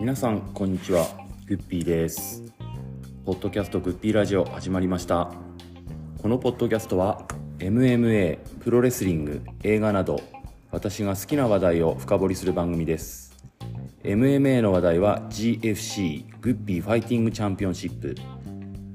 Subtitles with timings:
[0.00, 1.06] 皆さんこんにちは。
[1.46, 2.42] グッピーです。
[3.26, 5.30] ポッドキャストグッピーラジオ始まりました。
[6.22, 7.26] このポッドキャストは
[7.58, 10.22] MMA プロレスリング映画など
[10.70, 13.36] 私が好きな話題を深掘りする番組です。
[14.02, 18.14] MMA の話題は GFC グッピーファイティングチャンピオンシップ。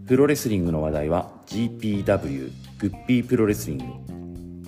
[0.08, 3.86] プロレスリングの話題は GPW グッピープロレスリング。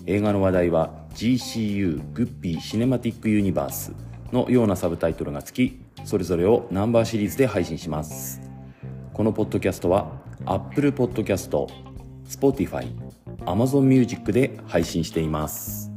[0.05, 3.93] 映画の話題は GCU グッピーシネマティックユニバース
[4.31, 8.41] のようなサブタイトルがつきそれぞれをナンバーシリーズで配信します。
[9.13, 10.11] このポッドキャストは
[10.45, 11.67] Apple Podcast、
[12.27, 12.87] Spotify、
[13.45, 15.91] Amazon Music で配信しています。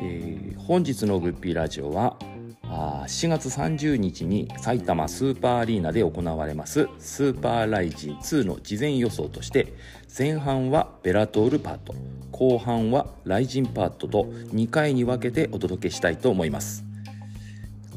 [0.00, 2.16] えー本日のグッピーラジオは
[2.74, 9.74] あー7月30日に埼玉スーパーアリーナで行われますスーパーライジン2の事前予想として
[10.16, 11.94] 前半はベラトールパート
[12.30, 16.84] 後半はライジンパートと2回に分けてお届けしたいと思います。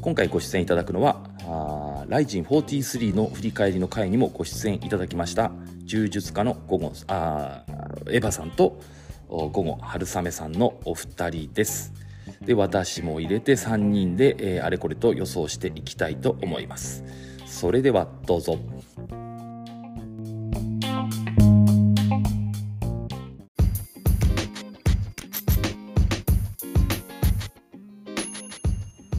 [0.02, 5.50] 今回ご出演いただくのはライジン43の振り返りの回にもご出演いただきました
[5.84, 7.64] 柔術家の午後あ
[8.08, 8.80] エヴァさんと
[9.28, 12.05] 午後春雨さんのお二人です。
[12.46, 17.02] で私も入れて3人で、えーあれこれと予想していきたいと思います。
[17.44, 18.58] それではどうぞ「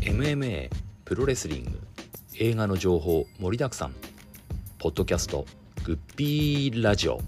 [0.02, 0.70] MMA
[1.04, 1.82] プロレスリング。
[2.40, 3.94] 映画の情報盛りだくさん」
[4.80, 5.46] ポッドキャスト
[5.84, 7.20] 「グッピーラジオ」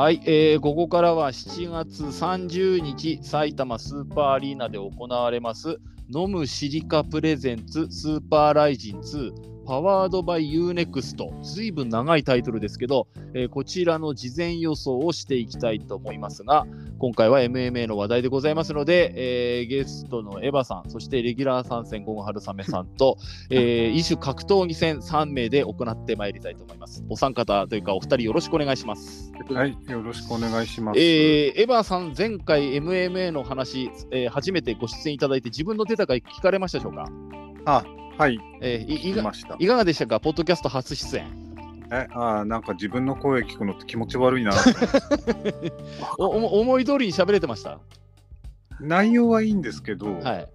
[0.00, 9.32] はい、えーここからは7月30日、埼玉スーパーアリーナで行われます、飲むシリカプレゼンツ超RIZIN 2
[9.66, 11.34] powered by U-NEXT。
[11.42, 16.66] ずいぶん長いタイトルですけど、えーこちらの事前予想をしていきたいと思いますが、
[17.00, 23.16] 今回は MMA の話題でございますので、えーゲストのエヴァさん、そしてレギュラー参戦、ゴン春雨さんと、
[23.48, 27.02] えー、異種格闘技戦3名で行ってまいりたいと思います。
[27.08, 29.32] お三方というか、お二人よろしくお願いします。
[29.48, 31.00] はい、よろしくお願いします。
[31.00, 37.06] えーエヴァさん、前回 MMA の話、えー初めてご出演いただいて、自分の出た回聞かれましたでしょうか、
[37.64, 37.82] あ、
[38.18, 39.10] はい、えーい。
[39.10, 39.22] いか
[39.76, 41.49] がでしたか、ポッドキャスト初出演。
[41.92, 44.52] え、あー、なんか自分の声聞くのって気持ち悪いな。
[46.18, 47.78] おお思い通りに喋れてました？
[48.80, 50.48] 内容はいいんですけど、はい、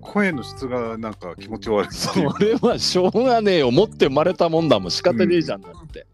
[0.00, 2.14] 声の質がなんか気持ち悪いそ。
[2.38, 6.06] れはしょうがねえよ、持って生まれたもんだもん、仕方ねえじゃんだって。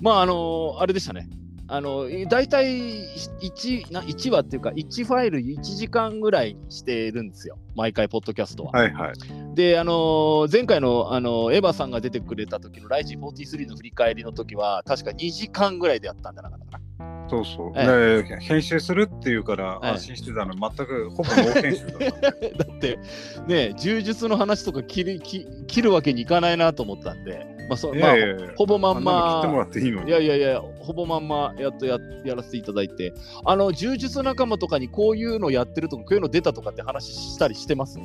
[0.00, 1.28] まあ、あのあれでしたね。
[1.68, 3.04] あの大体
[3.40, 8.72] 1, な1話っていうか1ファイル1時間ぐらいにしてるんですよ毎回ポッドキャストは。
[8.72, 9.54] はいはい。
[9.54, 16.80] で、あのー前回の、あのーエヴァさんが出てくれた時のライジン43の振り返りの時は、確か2時間ぐらいでやったんじゃなかったか
[17.28, 17.72] そうそう。
[17.76, 21.92] えで編集するっていうからええ安心してたの、全くほぼノー編集だ。
[22.64, 22.98] だって、
[23.46, 29.58] ね、柔術の話とか切る切切るわけにいかないなと思ったんで、まあそいまあやいやいやほぼまんあんなの切ってもま。
[29.58, 30.08] らっていいのに。
[30.08, 33.12] いやいやいや、ほぼまんまやっとややらせていただいて、
[33.44, 37.98] あの柔術仲間とかにこういうのやってるとか、こういうの出たとかって話したりしてます？
[37.98, 38.02] い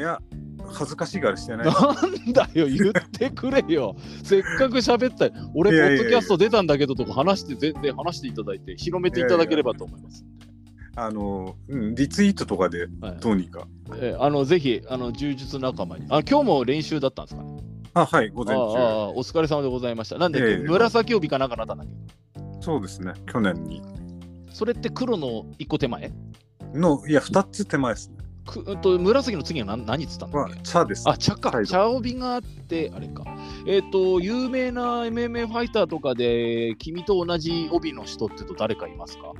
[0.00, 0.18] や、
[0.66, 1.66] 恥ずかしいからしてない。
[1.66, 3.94] なんだよ、言ってくれよ。
[4.24, 10.24] せっかく喋った俺、ポいやいやいやッドキャスト出たんだけどとか話して、全然話していただいて、広めていただければと思います。
[10.94, 13.66] あの、うん、リツイートとかではいどうにか。
[13.96, 16.06] えーあのぜひ、あの柔術仲間に。
[16.10, 17.51] あ今日も練習だったんですかね？
[17.94, 18.60] あ、はい、午前中。
[18.60, 20.18] あお疲れ様でございました。
[20.18, 22.40] なんで、いやいや紫帯かなんかなったんだっけ？
[22.60, 23.82] そうですね、去年に。
[24.50, 26.12] それって黒の一個手前？
[26.74, 28.16] の、いや、2つ手前ですね。
[28.44, 31.08] くうんと紫の次は何何っつったんだっはけ茶です。
[31.08, 31.64] あ、茶か。
[31.64, 33.24] 茶帯があって、あれか。
[33.66, 39.32] えっ、と、有名な MMA ファイターとかで、君と同じ帯の人ってと誰かいますか？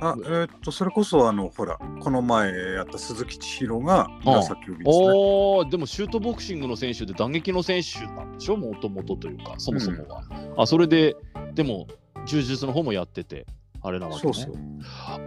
[0.00, 5.06] あ、えーっと、それこそ、あの、ほら、この前やった鈴木千尋が紫帯ですね。
[5.12, 8.56] おお、でもシュートボクシングの選手で打撃の選手なんでしょ？
[8.56, 10.22] もともとというか、そもそもは。
[10.56, 11.16] あ、それで、
[11.54, 11.86] でも、
[12.26, 13.46] 柔術の方もやってて、
[13.82, 14.32] あれなわけね。
[14.32, 14.54] そうそう。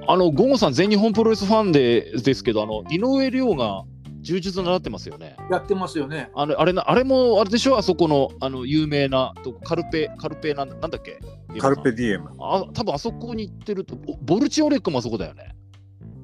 [0.08, 3.84] あの、ゴゴさん、全日本プロレスファンでですけど、あの、井上涼が
[4.24, 5.36] 柔術習ってますよね。
[5.52, 6.31] やってますよね。
[6.36, 7.78] あれ、あれな、あれも、あれでしょ？
[7.78, 11.20] あそこの、あの、有名な、とカルペ、カルペなんだ、なんだっけ？
[11.60, 12.30] カルペディエム。
[12.40, 15.56] あ、多分あそこに行ってると、ボボルチオレックもあそこだよね。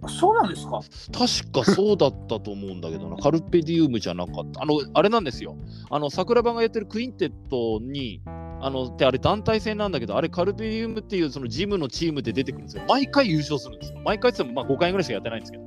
[0.01, 0.79] あそうなんですか？
[1.11, 4.63] 確かそうだったと思うんだけどな、 カルペディウムじゃなかった。
[4.63, 5.57] あの、あれなんですよ。
[5.89, 8.21] あの、桜庭がやってるクインテットに、
[8.61, 12.83] あのであれ団体戦なんだけど、あれカルビウムっていうそのジムのチームで出てくるんですよ。
[12.89, 13.99] 毎回優勝するんですよ。
[14.03, 15.63] 毎回って言ってもまあ5回ぐらいしかやってないんですけど、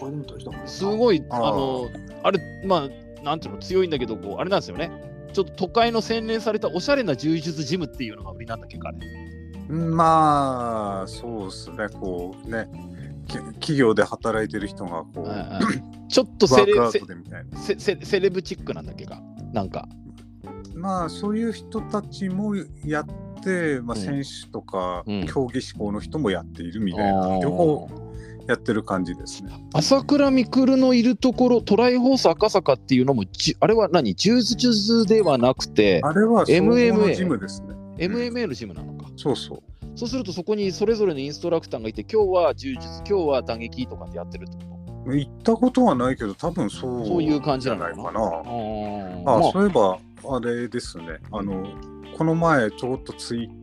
[0.00, 1.90] これでもと人もすごい、あの、
[2.22, 4.90] あれ、まあ、なんていうの、強いんだけど、こうあれなんですよね。
[5.32, 8.98] ちょっと都会の洗練されたおしゃれな柔術ジムっていうのが売りなんだっけか、あれ。
[9.72, 12.68] まあ、そうですね、こうね、
[13.28, 16.08] き企業で働いてる人がこう、はいはい。
[16.10, 17.04] ちょっとワセ
[17.74, 19.86] レセレブチックなんだっけか、なんか。
[20.74, 23.06] まあ、そういう人たちもやっ
[23.42, 24.02] て、まあ、うん。
[24.02, 25.26] 選手とか、うん。
[25.26, 27.42] 競技志向の人もやっているみたいな、あー。
[27.42, 27.99] 両方
[28.50, 29.52] やってる感じですね。
[29.72, 34.14] 朝倉未来のいるところ、トライホース赤坂っていうのも、じあれは何？
[34.14, 37.74] 柔術ではなくて、あれは MMA のジムですね。
[37.98, 39.08] MMA のジムなのか。
[39.16, 39.62] そうそう。
[39.94, 44.70] そうすると、そこにそれぞれのインストラクターがいて、今日は柔術、今日は打撃とかってやってるってこ
[45.06, 48.12] 行ったことはないけど、多分そうそういう感じじゃないかな。
[48.12, 48.20] と。
[49.26, 49.98] あ、まあそういえば、
[50.36, 51.04] あれですね。
[51.32, 51.66] あの、
[52.18, 53.59] この前、ちょっとツイッ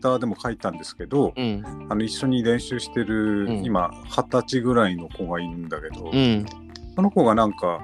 [0.00, 3.64] ターでも書いたんですけど、うん、あの一緒に練習してる、うん。
[3.64, 6.46] 今、二十歳ぐらいの子がいるんだけど、うん、
[6.94, 7.80] その子がなんか、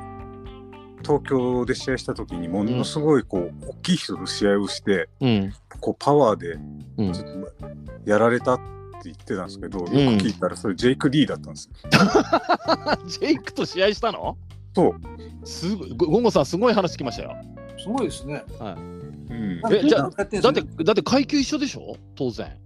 [1.03, 6.59] 東京で試合した時にものすごいこう、大きい人と試合をして、うん、こうパワーで
[6.97, 7.13] うん。
[7.13, 8.65] ちょっとやられたって
[9.05, 11.75] 言ってたんですけど、よく聞いたらそれジェイク・リーだったんですよ。
[13.07, 14.37] ジェイクと試合したの？
[14.75, 15.47] そう。
[15.47, 17.37] すごい、ゴゴンゴさん、すごい話聞きましたよ。
[17.79, 18.43] すごいですね。
[19.29, 21.97] うん、えじゃだって、だって階級一緒でしょ？
[22.15, 22.57] 当然。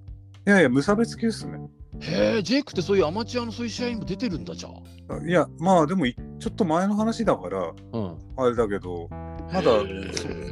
[0.46, 1.58] いやいや、無差別級ですね。
[2.00, 5.18] へえ、ジェイクってそういうアマチュアのそういう試合にも出てるんだじゃあ。
[5.26, 8.16] いや、まあでもい、ちょっと前の話だから、うん。
[8.36, 9.08] あれだけど、
[9.52, 9.62] まだ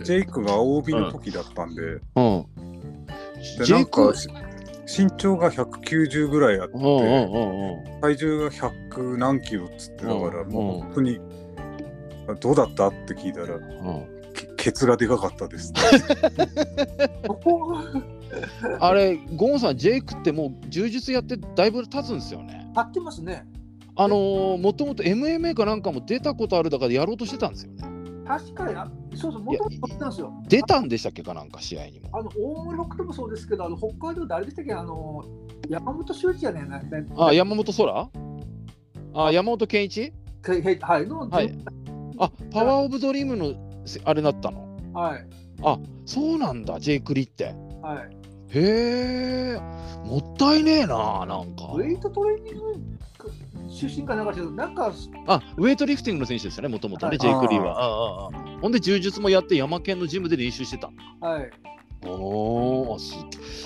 [0.03, 2.47] ジェイクが青帯の時だったんで、うん。
[3.59, 4.29] でジェイクなんかし
[5.03, 8.01] 身長が190ぐらいあって、うんうんうんうん。
[8.01, 11.21] 体重が100何キロっつってだから、うんもう本当に、
[12.41, 12.89] どうだった？
[12.89, 14.18] って聞いたら、うんけ
[14.59, 15.73] ケツがでかかったです。
[17.27, 17.85] そこが
[18.81, 22.71] あれ、ゴンさん、ジェイクってもう柔術やってだいぶ経つんですよね。
[22.75, 23.47] 張ってますね。
[23.97, 27.85] あのー、もともと MMA かなんかも出たことあるだからやろうとしてたんですよね。
[28.27, 30.33] 確かにあ、そうそう、もともと張ってたんですよ。
[30.49, 32.11] 出たんでしたっけかなんか試合にも。
[32.13, 35.25] あの大森北斗もそうですけど、あの北海道であれでしたっけ、あの
[35.69, 36.79] 山本修一やねんな。
[36.81, 38.11] ねあ、山本空？
[39.15, 40.13] あ、山本健一？
[40.83, 41.59] はい、の、はい
[42.19, 43.68] あ、パワーオブドリームのせ
[44.05, 44.67] あれだったの？
[44.93, 45.27] はい、
[46.07, 47.55] そうなんだ、ジェイクリって。
[47.83, 48.17] はい。
[48.51, 49.61] へえ、
[50.07, 51.73] もったいねえな、なんか。
[51.75, 52.75] ウェイトトレーニング
[53.71, 54.93] 出身かなんかなんか、
[55.27, 57.79] あ、ウェイトリフティングの選手ですよね、もともとね、はいジェイク・リーは。
[57.79, 60.91] ああああほんで、柔術もやって、山県のジムで練習してた。
[61.21, 61.51] はい。
[62.03, 63.15] おーす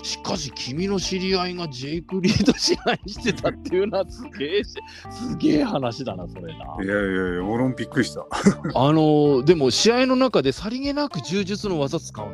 [0.02, 4.70] しかし、君の知り合いがジェイク・リーと試合してたっていうのはすげえし、
[5.11, 6.76] すげえ話だな、それな。
[6.82, 8.26] いやいやいや、俺もびっくりした。
[8.75, 12.26] あのーでも試合の中でさりげなく柔術の技使う。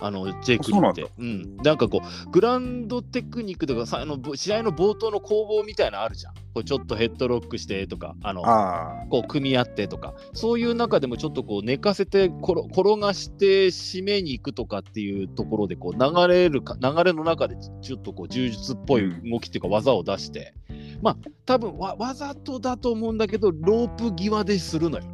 [0.00, 1.10] あのジェイクリーって。
[1.18, 1.56] うん。
[1.56, 6.34] なんかこう、グランドテクニックとかさあのぼ試合の冒頭の攻防みたいなのあるじゃん。
[6.54, 20.54] こうちょっとヘッドロックしてとか、あのあこう組み合ってとか、そういう中でもちょっとこう寝かせて転転がして締めに行くとかっていうところでこう流れるか流れの中でちょっとこう柔術っぽい動きっていうか技を出して、
[21.02, 21.16] まあ
[21.46, 25.10] 多分わわざとだと思うんだけどロープ際でするのよね。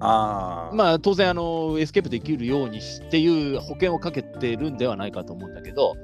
[0.00, 0.70] あ。
[0.74, 5.94] まあ当然あのエスケープできるようにしっていう保険をかけてるんではないかと思うんだけど、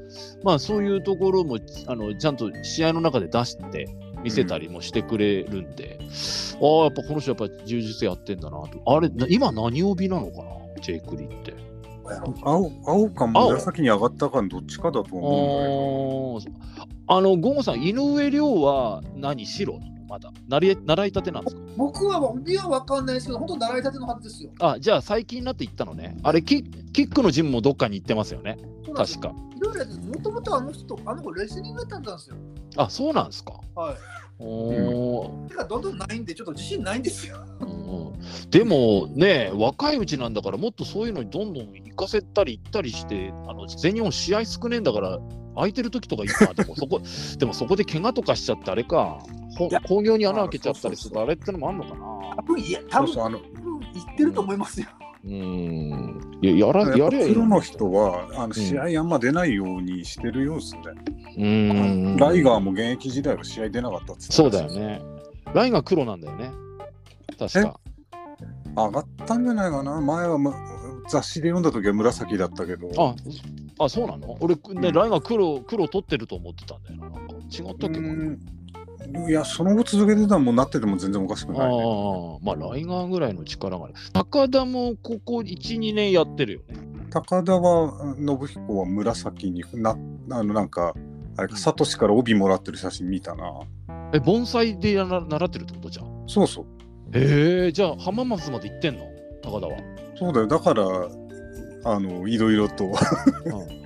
[0.42, 3.88] まあそういうところもあのちゃんと試合の中で出して
[4.22, 8.82] 見せたりもしてくれるんで、ああやっぱこの人やっぱ柔術やってんだなと。
[8.86, 10.50] あれな今何帯なのかな？
[10.80, 11.69] ジェイクリって。
[12.42, 16.60] 青青か紫に上がったかのどっちかだと思うんだけど。
[17.06, 19.90] あのゴンゴさん井上涼は何白なの？
[20.08, 21.62] まだ習い習いたてなんですか？
[21.76, 24.50] 僕は、僕は分かんないですけど、本当習いたてのはずですよ。
[24.60, 26.16] あじゃあ最近になって行ったのね。
[26.22, 28.58] あれキッキックのジムもどっかに行ってますよね。
[28.94, 29.32] 確か。
[29.56, 32.36] いろいろもともとあの人、あの子レスリングやったんですよ。
[32.76, 33.60] あそうなんですか。
[33.74, 33.94] はい。
[34.40, 37.44] おーてか、どんどんないんで、ちょっと自信ないんですよ。
[37.60, 38.50] うん。
[38.50, 45.18] でもね若いうちなんだからもっとそういうのにどんどん行かせたり行ったりしてあの全日本試合少ねえんだから
[45.54, 47.00] 空いてる時とかいいかでもそこ
[47.38, 49.18] でもそこで怪我とかしちゃってあれか
[49.56, 52.10] ほいや興行に穴開けちゃったりするあとあれってのもあんのかな。
[52.36, 53.40] 多分いや、多分そうそう、あの、
[53.94, 54.86] 言ってると思いますよ。
[55.02, 60.82] うんいややらやれプロの人は、あの試合あんま出ないようにしてるようですね。
[61.36, 62.16] うん。
[62.16, 64.72] ライガーも現役時代は試合出なかったっつってそうだよ。
[64.72, 65.02] ね。
[65.52, 66.50] ラインが黒なんだよね。
[67.38, 67.78] 確か。
[68.76, 70.00] 上がったんじゃないかな？
[70.00, 70.54] 前は、ま、
[71.08, 72.90] 雑誌で読んだ時は紫だったけど。
[72.96, 73.14] あ
[73.84, 74.38] あそうなの？
[74.40, 74.80] 俺ね、うん。
[74.92, 77.10] ラインが黒黒取ってると思ってたんだよな。
[77.10, 77.96] なんか違ったっけ？
[77.96, 78.38] かなうん
[79.28, 81.82] いや、その後続けてたらもうなってても全然おかしくない、ね。
[81.82, 83.94] ああ、まあ、ライガーぐらいの力がある。
[84.12, 86.76] 高田もここ1、2年やってるよね。
[87.10, 89.96] 高田は信彦は紫にな
[90.30, 90.94] あのなんか
[91.36, 93.44] あれかサトシから帯もらってる写真見たな
[94.12, 96.06] え、盆栽でやな習ってるってことじゃん？
[96.28, 96.64] そうそう
[97.18, 99.04] へえ、じゃあ浜松まで行ってんの？
[99.42, 99.76] 高田は。
[100.16, 100.84] そうだよだから
[101.82, 103.79] あのいろいろとうん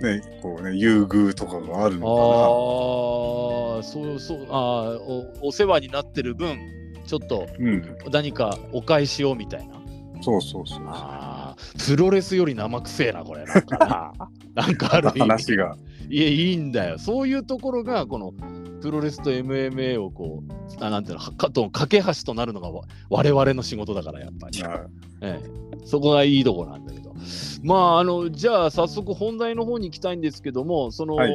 [0.00, 4.98] ねこうね優遇とかがあるあのあ、そうそう、あー
[5.42, 6.58] おお世話になってる分、
[7.06, 7.46] ちょっと
[8.10, 9.80] 何かお返しをみたいな。
[10.22, 13.44] そうそうそうああ、プロレスより生臭えな、これ。
[13.44, 14.12] なんかな
[14.54, 15.08] なんかある。
[15.18, 15.76] 話が
[16.10, 16.98] いや、いいんだよ。
[16.98, 18.32] そういうところが、この
[18.80, 24.62] プロレスと MMA をこう、あなんていうの、はかと架け橋となるのがわ我々の仕事だから、やっぱり。
[24.62, 24.86] な
[25.22, 27.10] ええ、そこがいいところなんだけど。
[27.62, 31.32] まあ、あの、じゃあ、早速本題の方に行きたいんですけども、その、はい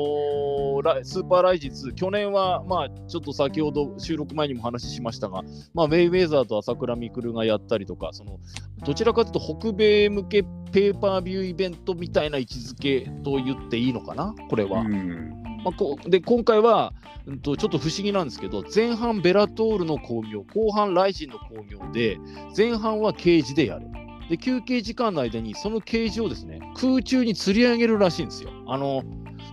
[0.84, 5.42] ラスーパーライジズ、去年は、まあ、ちょっと先ほど収録前にも話しましたが、
[5.74, 8.40] まあ、ウェイウェイザーと朝倉未来がやったりとか、その、
[8.86, 14.82] どちらかというと、北米向けペーパービューイベントみたいな位置づけと言っていいのかな、これは。
[14.82, 16.93] うんまあ、こうで今回は、
[17.25, 22.19] うん、とちょっと不思議なんですけど前半ベラトールの興行後半ライジンの興行で
[22.55, 23.88] 前半はケージでやる。
[24.29, 28.51] で休憩時間の間にそのケージをですね空中に吊り上げるらしいんですよ。
[28.67, 29.03] あの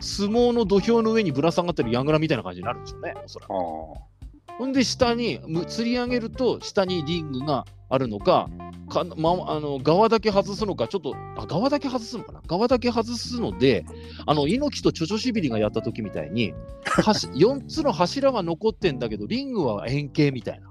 [0.00, 3.50] 相撲の土俵の上にぶら下がってるヤングラみたいな感じになるんでしょうねおそらく。
[3.50, 8.48] ほんで下にむ吊り上げると下にリングがあるのか
[8.88, 12.40] か、ま、あの側だけ外すのかちょっとあ側だけ外すのかな？
[12.46, 13.84] 側だけ外すので
[14.26, 16.54] あの猪木とチョチョシビリがやった時みたいに
[16.86, 20.68] 4 つの柱は残ってんだけどリングは円形みたいな。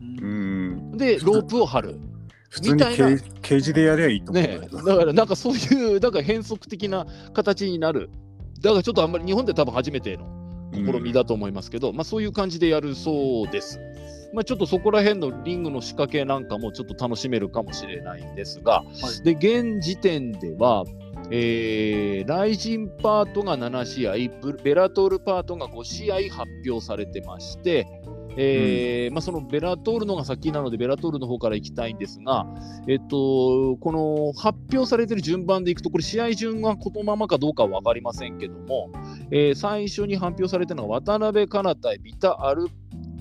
[0.00, 2.00] うんでロープを張る。
[2.48, 8.10] 普通にケみたいなーケージでやりゃいいと思うんねだからなんかそういう だから変則的な形になる。
[8.60, 10.26] だからちょっとあんまり日本で多分初めての
[10.72, 13.80] 試みだと思いますけど、まあ、そういう感じでやるそうです。
[14.32, 18.84] まあ、ちょっとそこら辺のリングの仕掛けなんかもちょっと楽しめるかもしれないんですが、は
[19.20, 19.22] い。
[19.22, 20.84] で現時点では、
[21.30, 27.86] えーライジンパートが7試合、ブベラトールパートが5試合発表されてまして、
[28.36, 32.46] えーまあ、そのベラトールのが先なので、ベラトールの方から行きたいんですが、
[32.88, 38.90] えっと、この発表されてる順番でいくと、これ、試合順がこのままかどうかは分かりませんけども、
[39.30, 42.68] えー最初に発表されてるのが渡辺香奈対ビタ・アル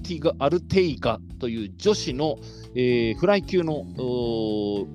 [0.02, 2.38] ティガアルテイガという女子の、
[2.76, 3.86] えーフライ級の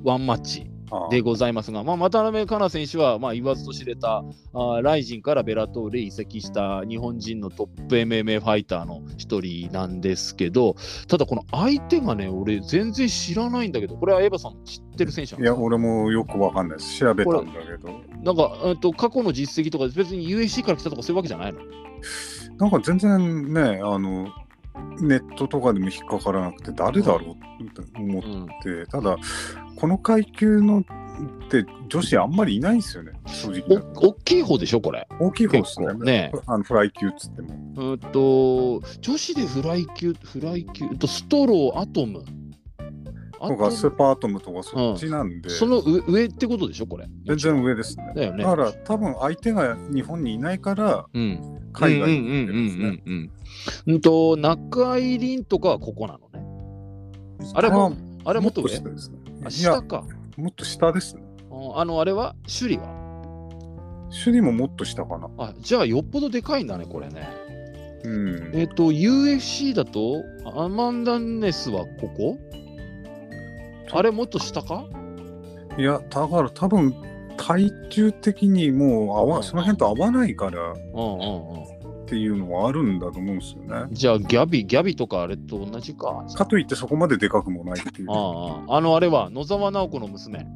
[0.04, 0.70] ワンマッチ
[1.10, 10.76] でございますが、まあ、渡辺香奈選手は、まあ、言わずと知れたあーライジンからベラトールへ移籍した日本人のトップ MMA ファイターの一人なんですけど、
[11.08, 16.98] ただこの相手がね、俺全然知らないんだけど、これはエヴァさん知ってる選手なんいや俺もよくわかんないです。
[16.98, 18.00] 調べたんだけど。
[18.22, 21.60] なんか、えっと、過去の実績とか別に USC から来たとかそういうわけじゃないの？
[22.58, 24.28] なんか全然ねあの
[25.00, 27.62] ネットとかでも引っかからなくて誰だろう？
[27.64, 29.16] って思っうんて、ただ
[29.76, 30.85] この階級のっ
[31.49, 33.78] て女子あんまりいないんですよね正直。
[33.97, 35.06] お大きい方でしょ、これ？
[35.18, 35.95] 大きい方ですね。
[35.95, 36.33] ね。
[36.47, 37.54] あのフライ級っつっても。
[37.76, 42.25] うんと、女子でフライ級、フライ級、えっとストロー、アトム。
[43.40, 47.07] とかスーパーアトムとかそっちなんで、その上上ってことでしょ、これ。
[47.26, 48.12] 全然上ですね。
[48.14, 51.57] だよねだから多分相手が日本にいないからうん。
[51.73, 52.85] 海外うんうんうんに行ってるんですね。
[52.85, 53.31] うんうん
[53.87, 53.95] うん。
[53.95, 56.47] うんと、中井凛とかはここなのね。
[57.55, 57.93] あれも、
[58.25, 58.69] あれもっと上？
[58.69, 59.19] 下ですね。
[59.45, 60.05] あ下か。
[60.37, 61.23] もっと下ですね。
[61.50, 62.35] ああの、あれは？
[62.45, 62.88] 首里は？
[64.11, 65.28] 首里ももっと下かな。
[65.38, 67.28] あ、じゃあよっぽどでかいんだね、これね。
[68.05, 68.50] うん。
[68.55, 70.23] えっ、と、UFC だと、
[70.55, 72.38] アマンダ・ネスはここ？
[73.93, 74.85] あれもっと下か？
[75.78, 76.95] いやだから多分
[77.37, 81.76] 体重的にもう合うんわその辺と合わないからうんうんうん。
[82.07, 83.88] っていうのはあるんだと思うんですよね。
[83.90, 86.25] じゃあ、ギャビ、ギャビとかあれと同じか？
[86.37, 88.07] かといってそこまででかくもないっていう。
[88.07, 90.47] いあああの、あれは野沢直子の娘。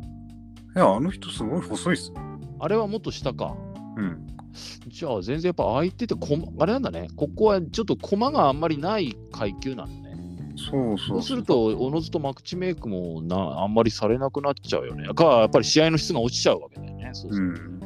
[0.77, 2.17] や、あの人すごい細いっすよ。
[2.61, 3.57] あれはもっと下か？
[3.97, 4.29] うん。
[4.87, 7.09] じゃあ、全然やっぱ相手ってこま、あれなんだね。
[7.17, 10.00] ここはちょっと駒があんまりない階級なのね。
[10.69, 15.09] そうそうすると、おのずとマクチメイクもなあんまりされなくなっちゃうよね。
[15.15, 17.11] か、やっぱり試合の質が落ちちゃうわけだよね。
[17.13, 17.81] そうすうるとん。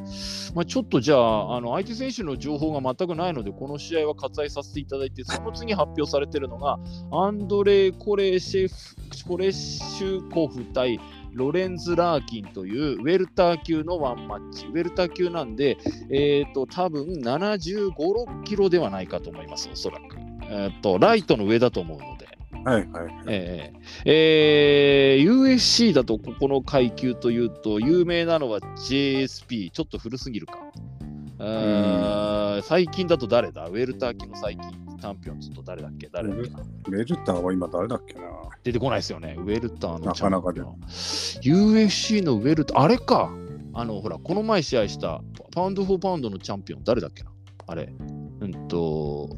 [0.54, 6.78] まあ、ちょっとじゃああの、相手選手の情報が全くないので、この試合は割愛させていただいて、その次発表されているのが、
[7.12, 11.00] アンドレイ・コレシェフコレシュコフ対
[11.32, 14.66] ロレンズ・ラーキンというウェルター級のワンマッチ。
[14.66, 15.76] ウェルター級なんで、
[16.10, 20.16] えっ、と、多分75、6キロではないかと思います、おそらく。
[20.48, 22.33] えっ、と、ライトの上だと思うので。
[22.64, 23.14] はいはい。
[23.28, 25.24] えーえー。
[25.24, 30.54] USC だとここの階級というと有名なのは JSP ちょっと古すぎるか、
[32.62, 33.66] 最近だと誰だ？
[33.66, 36.08] ウェルター級の最近チャンピオンズと誰だっけ？
[36.10, 36.60] 誰だっけな？
[36.88, 38.22] メルターは今誰だっけな？
[38.62, 39.36] 出てこないですよね。
[39.38, 40.60] ウェルターのなかなかで。
[40.60, 42.80] チャンピオン UFC のウェルター。
[42.80, 43.30] あれか。
[43.74, 45.20] あのほらこの前試合した
[45.52, 47.30] パウンド・フォー・パウンドのチャンピオン誰だっけな？
[47.66, 47.92] あれ。
[48.40, 49.28] うんと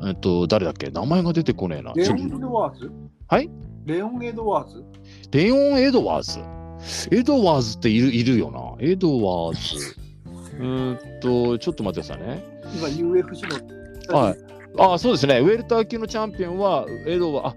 [0.00, 0.90] うんと誰だっけ？
[0.90, 1.92] 名前が出てこねえな。
[1.94, 2.90] レオン・エドワーズ？
[3.26, 3.50] はい？
[3.86, 4.84] レオン・エドワーズ？
[5.32, 7.16] レオン・エドワーズ？
[7.16, 8.86] エドワーズっているいるよな。
[8.86, 9.96] エドワーズ。
[10.58, 12.44] うーんとちょっと待ってくださいね。
[12.76, 14.18] 今 UFC の。
[14.18, 14.38] はい。
[14.78, 15.38] ああそうですね。
[15.40, 17.54] ウェルター級のチャンピオンはエドワーあ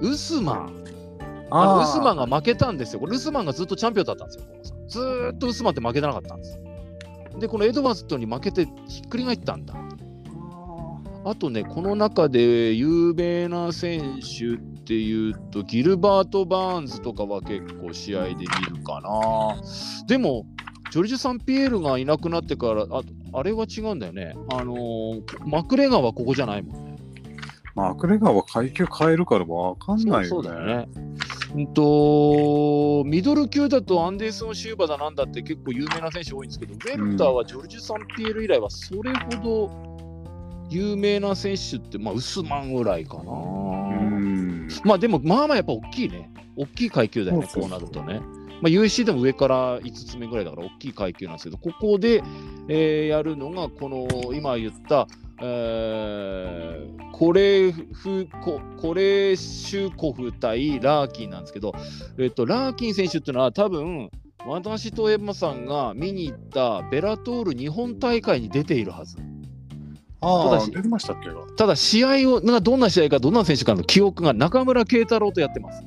[0.00, 0.84] ウスマン。
[1.50, 3.00] あのウスマンが負けたんですよ。
[3.00, 4.44] これウスマンがずっとチャンピオンだったんですよ。
[4.88, 6.58] ずーっとウスマンって負けてなかったんです。
[7.38, 9.74] で、このエドワーズとに負けてひっくり返ったんだ。
[11.24, 19.56] ああとね、この中で有名な選手っていうと、ギルバート・バーンズとかは結構試合で見るかな。
[20.06, 20.44] でも、
[20.90, 23.02] ジョルジュ・サンピエールがいなくなってから、あ
[23.34, 24.34] あれは違うんだよね。
[24.50, 26.96] あのーマクレガーはここじゃないもんね。
[27.74, 30.26] マクレガーは階級変えるからわかんないよね。
[30.28, 30.88] そうだよね。
[31.54, 39.91] うんと、ミドル級だとアンデーソン・シューバーだなんだって結構有名な選手多いんですけど、ウェルターはジョルジュ・サンピエール以来はそれほど
[40.72, 43.22] 有名な選手って、まあ、ウスマンぐらいかな。
[43.22, 44.68] うん。
[44.84, 46.30] まあでも、まあまあやっぱ大きいね。
[46.56, 48.20] 大きい階級だよね、こうなるとね。
[48.60, 52.22] まあ、USC でも上から5つ目ぐらいだから大きい階級なんですけど、ここで、
[52.68, 55.06] えーやるのが、この今言った、
[55.42, 61.72] えーコレフココレシュコフ対ラーキンなんですけど、
[62.18, 64.10] えっと、ラーキン選手っていうのは多分
[64.44, 69.18] 私とエマさんが見に行ったベラトール日本大会に出ているはず。
[70.22, 71.28] ただし出てましたっけ？
[71.56, 75.82] ただ試合を、なんかどんな試合か、どんな選手かの記憶が中村慶太郎とやってます。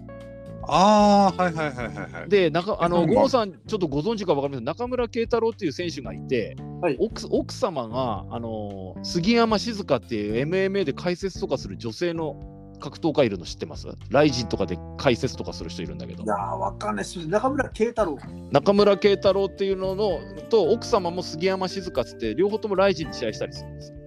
[0.68, 2.30] ああ、はいはいはいはいはい。
[2.30, 12.36] で、中あのうん五郎さん、ちょっとご存知か分かりません中村慶太郎っていう選手がいて、はい奥奥様があの杉山静香っていう MMA で解説とかする女性の
[12.82, 13.88] 格闘家いるの知ってます？
[14.10, 17.26] ライジンとかで解説とかする人いるんだけどいやー、わかんないです。
[17.28, 18.18] 中村慶太郎。
[18.52, 23.98] 中村慶太郎っていうののと奥様も杉山静香っつって両方ともライジンで試合したりするんですよ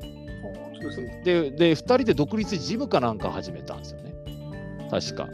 [0.91, 1.51] そうで。
[1.51, 4.15] でで2人で独立ジムかなんか始めたんですよね。
[4.91, 5.29] 確か。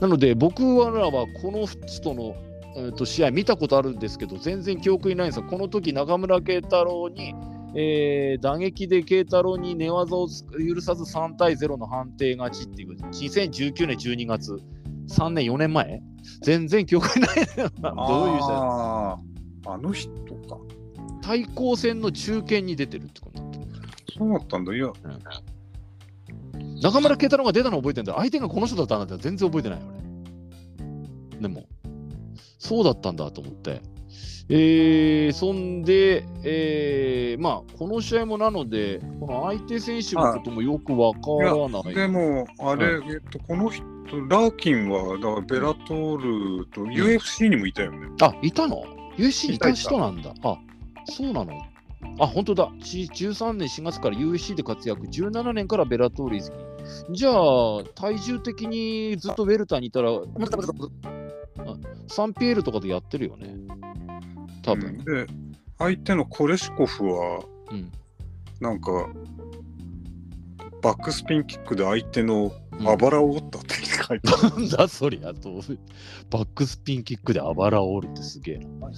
[0.00, 2.36] なので僕らはこの人の、
[2.76, 5.46] えー、と試合見たことあるんですけど全然記憶にないんですよ。
[5.48, 7.34] この時中村慶太郎に、
[7.74, 14.58] えー打撃で慶太郎に寝技を許さず3対0の判定勝ちっていう2019年12月
[15.08, 16.02] 3年4年前。
[16.42, 19.18] 全然記憶にないどういう試合
[19.68, 20.10] あの人
[20.48, 20.58] か。
[21.22, 23.65] 対抗戦の中堅に出てるってことになっ
[24.16, 24.74] そうだったんだ。
[24.74, 24.92] いや、
[26.82, 31.40] 中村慶太郎が出たの覚えてんだ相手がこの人だったんだって全然覚えてないよ俺。
[31.40, 31.64] でも
[32.58, 33.80] そうだったんだと思って。
[34.48, 41.94] えー、そんで、えー、まあこの試合もなのでこの相手選手のこともよくわからない。
[41.94, 43.82] でも、あれ、えっと、この人、
[44.28, 48.06] ラーキンは、だからベラトールと UFC にもいたよね。
[48.22, 48.84] あいたの？
[49.18, 50.32] いたいた人なんだ。
[50.44, 50.58] あ
[51.06, 51.52] そうなの？
[52.18, 56.56] あ本当だち13年4月から USC で活躍17年からベラトール移籍
[57.10, 60.10] じゃあ体重的にずっとウェルターにいたら
[62.08, 63.54] サンピエールとかでやってるよね。
[64.62, 65.02] 多分。
[65.06, 65.26] うんで、
[65.78, 67.92] 相手のコレシコフは、うん。
[68.60, 68.90] なんか、
[70.82, 74.50] バックスピンキックで相手のうんあばらを折ったって書いてある。
[74.50, 75.62] なんだそりゃと。
[76.30, 78.90] バックスピンキックであばらを折るってすげえな。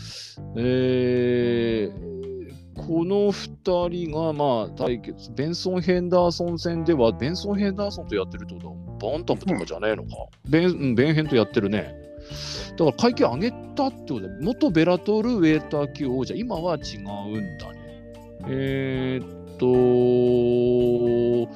[0.56, 2.37] えー、
[2.78, 8.74] この2人がまあ対決、ベンソン・ヘンダーソン戦では、ベンソン・ヘンダーソンとやってるってことは、
[9.12, 10.08] バンタムとかじゃねえのか。
[10.48, 11.94] ベンうんベンヘンとやってるね。
[12.72, 17.00] だから階級上げたってことで、元ベラトールウェーター級王者、今は違う
[17.40, 17.78] んだね。
[18.46, 19.28] えー、っ
[21.46, 21.52] と、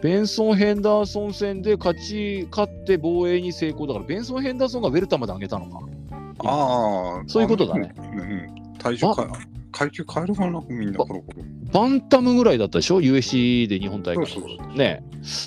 [0.00, 5.80] ベンソン・ヘンダーソン戦で勝ち、勝って防衛に成功だから、ベンソン・ヘンダーソンがウェルターまで上げたのか。
[6.44, 8.20] ああ、そういうことだねうん。
[8.20, 9.28] うん、体重か
[9.72, 11.42] 階級変えるかな、みんな、コロコロ。
[11.72, 15.02] バンタムぐらいだったでしょ ?USC で日本大会のそうそう頃ね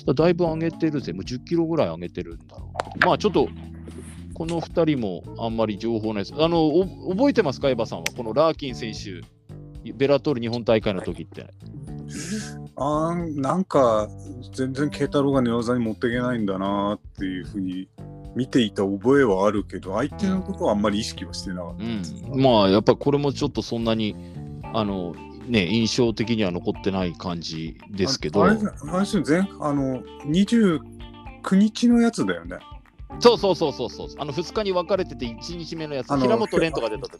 [0.06, 1.12] だだいぶ上げてるぜ。
[1.12, 2.70] もう10キロぐらい上げてるんだろ
[3.02, 3.06] う。
[3.06, 3.48] まあちょっと、
[4.34, 6.34] この2人もあんまり情報ないです。
[6.36, 6.84] あの、お
[7.14, 8.04] 覚えてますか、エヴァさんは。
[8.16, 9.22] このラーキン選手、
[9.92, 11.46] ベラトール日本大会の時って。
[12.76, 14.08] あーなんか、
[14.52, 17.88] 全然慶太郎が寝技に持っていけないんだなっていうふうに
[18.36, 21.84] 見ていた覚えはあるけど、相手のことはあんまり意識はしてなかった。
[22.32, 24.14] うん、まあやっぱりこれもちょっとそんなに
[24.74, 25.14] あの
[25.46, 28.44] ね印象的には残ってない感じですけど。
[28.44, 30.80] ああれあれ前あの29
[31.52, 32.58] 日のやつだよね。
[33.20, 34.08] そうそうそうそうそう。
[34.18, 36.10] あの2日に分かれてて1日目のやつ。
[36.10, 37.18] あの平本蓮とか出た時。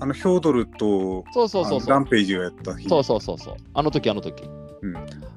[0.00, 1.90] あのヒョードルとそうそうそうそう。
[1.90, 2.88] ランページがやった日。
[2.88, 3.56] そうそうそうそう。
[3.72, 4.42] あの時あの時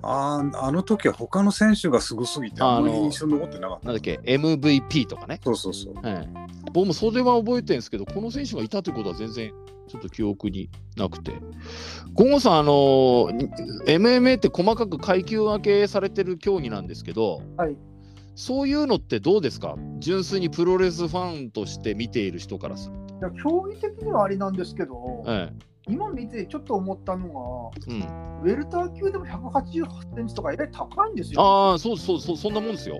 [0.01, 3.85] あーあの時は他の選手がすごすぎてあんまり印象に残ってなかった。
[3.87, 5.93] なんだっけ MVP とかね、そうそうそう。
[6.01, 6.33] うん、
[6.73, 9.51] 僕もそれは覚えてるんですけど、この選手がいたということは全然
[9.87, 11.33] ちょっと記憶になくて。
[12.13, 12.71] ゴンゴさん、あの
[13.87, 17.75] MMA って細かく階級分けされてる競技なんですけど、はい。
[18.35, 19.75] そういうのってどうですか？
[19.99, 23.27] 純粋にプロレスファンとして見ている人からすると。
[23.27, 25.51] いや競技的にはありなんですけど、え
[25.89, 28.05] 今見てちょっと思ったのえうん、が、
[28.43, 31.41] ウェルター級でも188センチとかえらい高いんですよ。
[31.41, 32.99] ああ、そうそうそう、そんなもんですよ。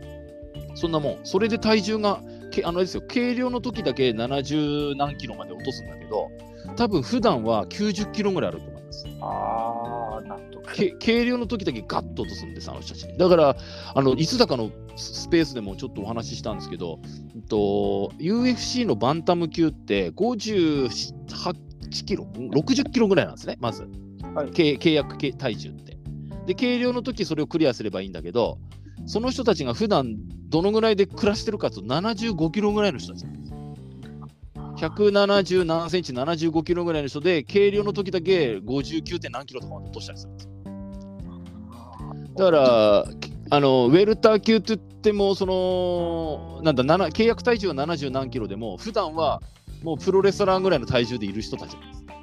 [0.75, 1.19] そんなもん。
[1.23, 2.21] それで体重が、
[2.51, 6.29] けあのですよ、軽量の時だけ70何キロまで落とすんだけど、
[6.75, 9.05] 多分普段は90キロぐらいあると思います。
[9.21, 10.73] ああ、なんとか。
[10.73, 13.17] け軽量の時だけガッと落とすんです、あの人たち。
[13.17, 13.55] だから、
[13.93, 16.99] あのいつだかのススペースでもちょっとお話ししたんですけど、
[17.35, 21.68] うんと UFC のバンタム級って58
[22.05, 23.83] キロ、60キロぐらいなんですね、まず。
[24.33, 25.97] はい契契約系体重って。
[26.45, 28.59] で、軽量の時それをクリアすればいいんだけど、
[29.05, 30.15] その人たちが普段
[30.49, 33.53] どのぐらいで暮らしてるかというと75キロぐらいの人たちなんです。
[34.85, 39.19] 170何センチ、75キロぐらいの人で、軽量の時だけ 59.
[39.19, 40.51] 点何キロとか落としたりするんですよ。
[42.37, 43.05] だから、
[43.51, 49.41] あのウェルター級って言っても、そのなんだ7契約体重は70何キロでも、普段は
[49.83, 52.05] もうプロレスラーぐらいの体重でいる人たちなんです。
[52.05, 52.15] で、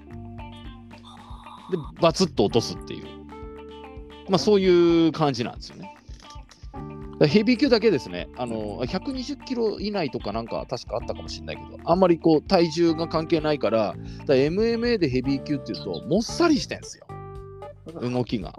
[2.00, 3.06] バツッと落とすっていう、
[4.28, 5.92] まあそういう感じなんですよね。
[7.26, 17.06] ヘビー級だけですね、あの120キロ以内とかなんか確かあったかもしれないけど、あんまりこう体重が関係ないから、だから MMA でヘビー級っていうと、もっさりしてんですよ、
[18.02, 18.54] 動きが。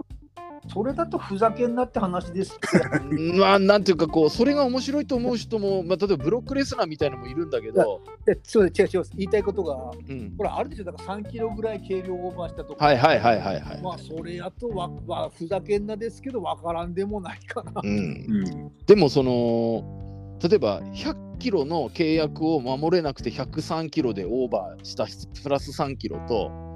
[0.68, 2.58] それだとふざけんなって話です。
[3.38, 12.84] まあ、なんていうかこう、それが面白いと思う人も、まあ、例えばブロックレスラーみたいなのもいるんだけど、でそうです違う違う言いたいことが、うん、ほら、あるでしょ、だから3キロぐらい軽量オーバーしたとか。
[12.84, 13.82] はいはいはいはいはい。
[13.82, 17.80] まあ、それやとわ、まあ、ふざけんなですけど、わからんでもないかな。
[17.82, 18.72] うん、うん。
[18.86, 19.98] でもその
[20.42, 25.06] 例えば100キロの契約を守れなくて103キロでオーバーした
[25.42, 26.67] プラス3キロとはい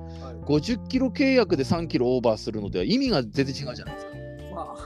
[0.47, 4.13] 50キロ契約で3キロオーバーするのでは意味が全然違うじゃないですか。
[4.55, 4.77] ま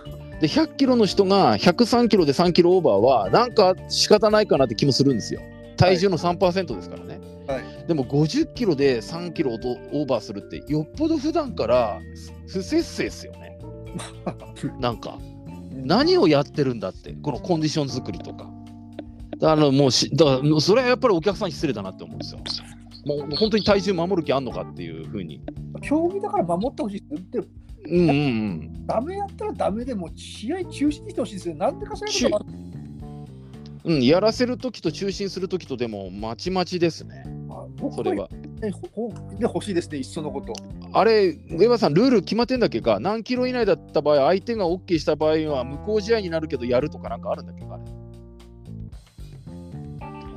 [0.40, 5.40] で100キロの人が103キロで3キロオーバーはなんか仕方ないかなって気もするんですよ。
[5.77, 7.21] 体重の3%ですからね。
[7.49, 7.64] あ、はい。
[7.87, 12.01] でも50キロで3キロオーバーするってよっぽど普段から
[12.49, 13.59] 不節制ですよね。
[14.79, 15.19] なんか
[15.73, 18.51] 何をやってるんだってこのコンディション作りとか。
[19.42, 22.40] あのもうしだからそれはやっぱりお客さんに失礼だなって思うんですよ。
[23.07, 25.40] もう本当に体重守る気あんのかっていうふうに。
[25.81, 27.38] 競技だから守ってほしいですで
[27.88, 28.87] うんうんうん。
[28.87, 31.55] ダメやったらダメでも試合中止にしてほしいですよ。
[31.55, 32.38] なんでかしら
[33.85, 37.23] うん、やらせるときと中心するときとでもまちまちですね。
[37.95, 38.29] それは。
[38.61, 40.53] ねほほで欲しいですね、一緒のこと。
[40.92, 42.99] あれ、上山さん、ルール決まってんだっけか？
[42.99, 47.79] 何キロ以内だった場合、相手が OK した場合は無効試合になるけどやるとかなんかあるんだっけか？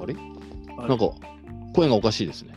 [0.03, 0.13] あれ
[0.77, 0.88] あれ？
[0.88, 1.10] なんか
[1.79, 2.53] 声がおかしいですね。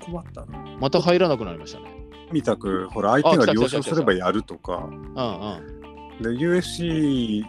[0.00, 0.58] 困ったな。
[0.78, 1.86] また入らなくなりましたね。
[2.30, 6.36] みたく、ほら、相手が了承すればやるとか、うんうん。
[6.38, 7.42] で、UFC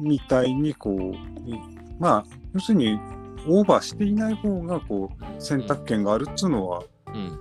[0.00, 1.58] みたいに、こう、い
[1.98, 2.24] まあ、
[2.54, 2.98] 要するに、
[3.46, 7.38] オーバーしていない方が、こう、選択権があるっつうのはうん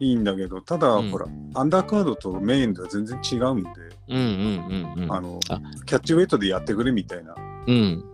[0.00, 3.70] いいんだけど、ただ、うんほら、アンダーカードとメインでは全然違うんで、
[4.08, 5.12] うんうんうんうん。
[5.12, 7.34] あのあ、キャッチウェイトでやってくれみたいな
[7.66, 8.04] うん。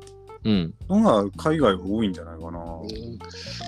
[0.46, 0.74] うん。
[0.88, 2.60] のが海外は多いんじゃないかな。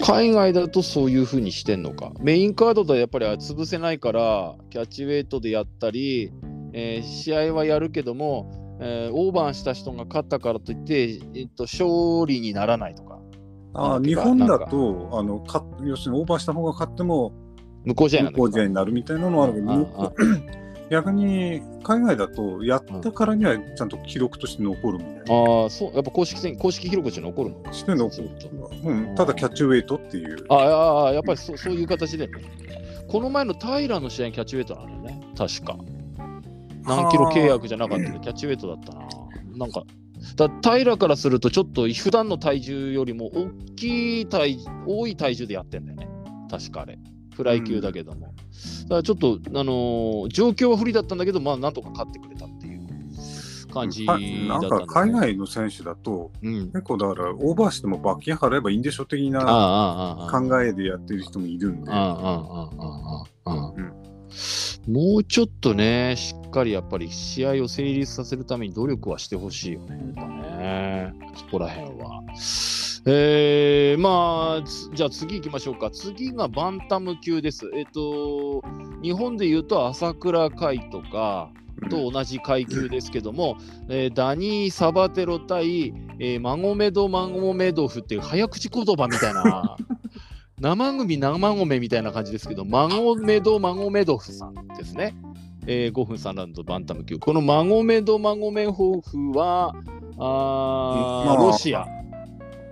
[0.07, 2.13] 海外だとそういうふうにしてんのか。
[2.21, 6.33] メインカードだとやっぱり潰せないから、キャッチウェイトでやったり、
[6.73, 13.19] えー試合はやるけども、えーオーバーした人が勝ったからといって、えっと、勝利にならないとか。
[13.75, 17.33] あ日本だとあのか、要するにオーバーした方が勝っても
[17.85, 25.21] 無効試合なんだけど無効試合になるみたいなのはあるけど、うんうん逆に海外だとやったからにはちゃんと記録として残るみたいな。
[25.21, 27.57] ああ、そう、やっぱ公式戦、公式記録として残るの？
[27.57, 27.73] か。
[27.73, 28.31] して残る
[28.85, 30.45] うん、ただキャッチウェイトっていう。
[30.49, 32.33] あああ、やっぱりそそういう形でね。
[33.09, 35.77] この前のタイラーの試合にキャッチウェイトなのよね、確か。
[36.85, 39.07] 何キロ契約じゃなかったけど、キャッチウェイトだったな。
[39.57, 39.83] なんか、
[40.37, 46.09] だ平からすると、ちょっと普段の体重よりも大きい体、多い体重でやってんだよね。
[46.51, 46.99] 確かあれ。
[47.39, 52.81] フライ級だけども、うん、だからちょっと、あのー、状況は不利だったんだけど、まあ、なんとか勝ってくれたっていう
[53.73, 61.93] 感じだったん、ね、なんか海外の選手だと、うん、結構だから、オーバーしても罰金払えばいいんでしょ的な考えでやってる人もいるんで。
[64.89, 69.97] もうちょっとね、しっかりやっぱり試合を成立させるために努力はしてほしいよね、
[70.57, 71.15] ね。
[71.37, 72.23] そこら辺は。
[73.07, 75.91] えー、まあ、つじゃあ次行きましょうか。
[75.91, 77.71] 次がバンタム級です。
[77.75, 78.63] えっ、と、
[79.03, 81.51] 日本で言うと朝倉海とか、
[81.91, 83.57] と同じ階級ですけども、
[83.89, 89.77] えーダニー・サバテロ対、えーマゴメド・マゴメドフっていう早口言葉みたいな
[90.61, 95.15] 生組生米みたいな感じですけどマゴメド・マゴメドフさんですね、
[95.67, 97.19] えー5分3ラウンドバンタム級。
[97.19, 99.73] このマゴメド・マゴメドフは
[100.19, 101.87] あー、まあロシア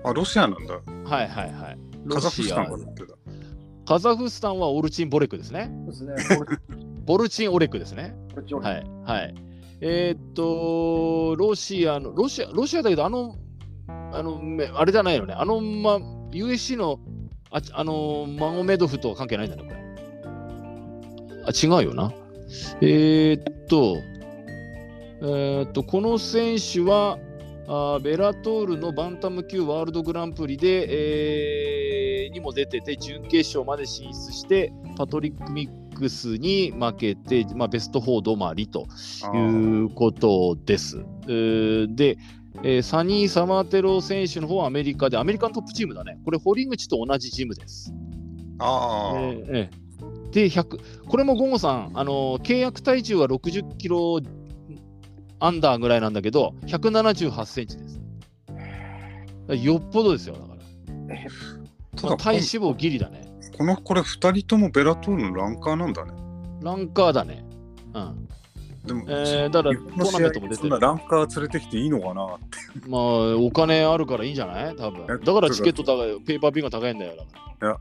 [0.07, 0.75] あ、ロシアなんだ。
[0.75, 2.67] はいはいはいカザフスタン
[3.85, 6.15] カザフスタンはオルチン・ボレクですねですね。
[7.05, 8.15] ボルチン・オレクですね
[8.61, 9.35] はいはい。
[9.81, 13.37] えーっと、ロシアの、ロシア、ロシアだけど、あの、
[13.89, 15.35] あの、めあれじゃないよね。
[15.35, 15.97] あの、ま、
[16.31, 16.99] USC の、
[17.51, 19.77] ああの、マゴメドフとは関係ないんだね、これ。
[21.45, 22.13] あ、違うよな。
[22.81, 23.97] えーっと、
[25.23, 27.19] えーっと、この選手は、
[27.69, 38.87] あーベラトールのバンタム級ワールドグランプリで、えーにも出てて、準決勝まで進出して、パトリック・ミックスに負けて、まあ、ベスト4止まりと
[39.35, 40.99] いうことです。
[41.29, 42.19] えーで、
[42.63, 46.19] えーサニー・サマーテロ選手の方はアメリカで、アメリカのトップチームだね。
[46.25, 47.93] これ、堀口と同じチームです。
[48.59, 49.19] あー。
[49.19, 49.87] えーえー
[50.31, 54.21] で、100、これもゴゴさん、あのー契約体重は60キロ
[55.39, 58.01] アンダーぐらいなんだけど、178センチです。
[59.65, 60.57] よっぽどですよ、だから。
[61.97, 63.27] ただまあ、体脂肪ギリだね。
[63.57, 66.13] このこれ2人ともベラトールのランカーなんだね。
[66.63, 67.45] ランカーだね。
[67.95, 68.29] うん。
[68.87, 72.25] でも、えーだからトーナメントも出てランカー連れてきていいのかな？
[72.27, 72.89] って。
[72.89, 73.03] まあ、
[73.37, 74.77] お金あるからいいんじゃない？
[74.77, 75.03] 多分。
[75.05, 77.13] えだからチケット高い、ペーパービューが高いんだよ。
[77.59, 77.81] だか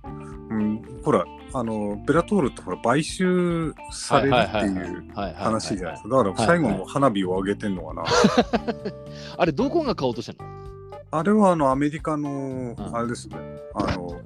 [0.50, 6.10] うん、ほら、あの、ベラトールってほら、買収されるっていう話じゃないですか。
[6.24, 8.04] だから最後の花火を上げてんのかな？
[9.38, 10.50] あれ、どこが買おうとしたの？
[11.12, 13.36] あれはあの、アメリカのん、あれですね、
[13.74, 14.18] あの、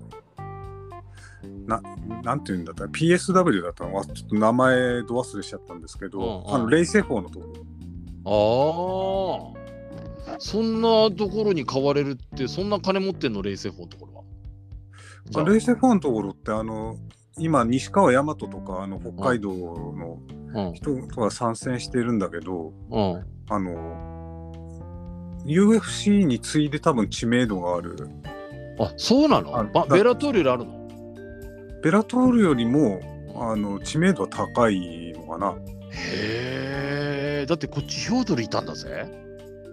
[1.69, 1.81] な
[2.23, 2.83] なんていうんだった？
[2.83, 3.93] ら PSW だったの？
[3.93, 6.55] はちょっと名前ど忘れしちゃったんですけど、うんうん。
[6.55, 9.53] あのレイセフォーのとこ。
[10.25, 10.35] ああ。
[10.39, 14.25] そんなところに買われるって、そんな金持ってんの、レイセフォーのところ
[15.37, 15.43] は。
[15.45, 16.97] レイセフォーのところってあの
[17.37, 20.17] 今西川大和とかあの北海道の
[20.53, 20.73] うん。
[20.73, 23.25] 人が参戦してるんだけど、うん。
[23.49, 24.51] あの
[25.45, 27.95] UFC に次いで多分知名度がある。
[28.79, 29.51] あ、そうなの？
[29.89, 30.78] ベラトールあるの？
[31.81, 32.99] ベラトールよりも
[33.35, 35.55] あの知名度は高いのかな。
[35.91, 37.45] へえ。
[37.47, 39.09] だってこっちヒョードルいたんだぜ。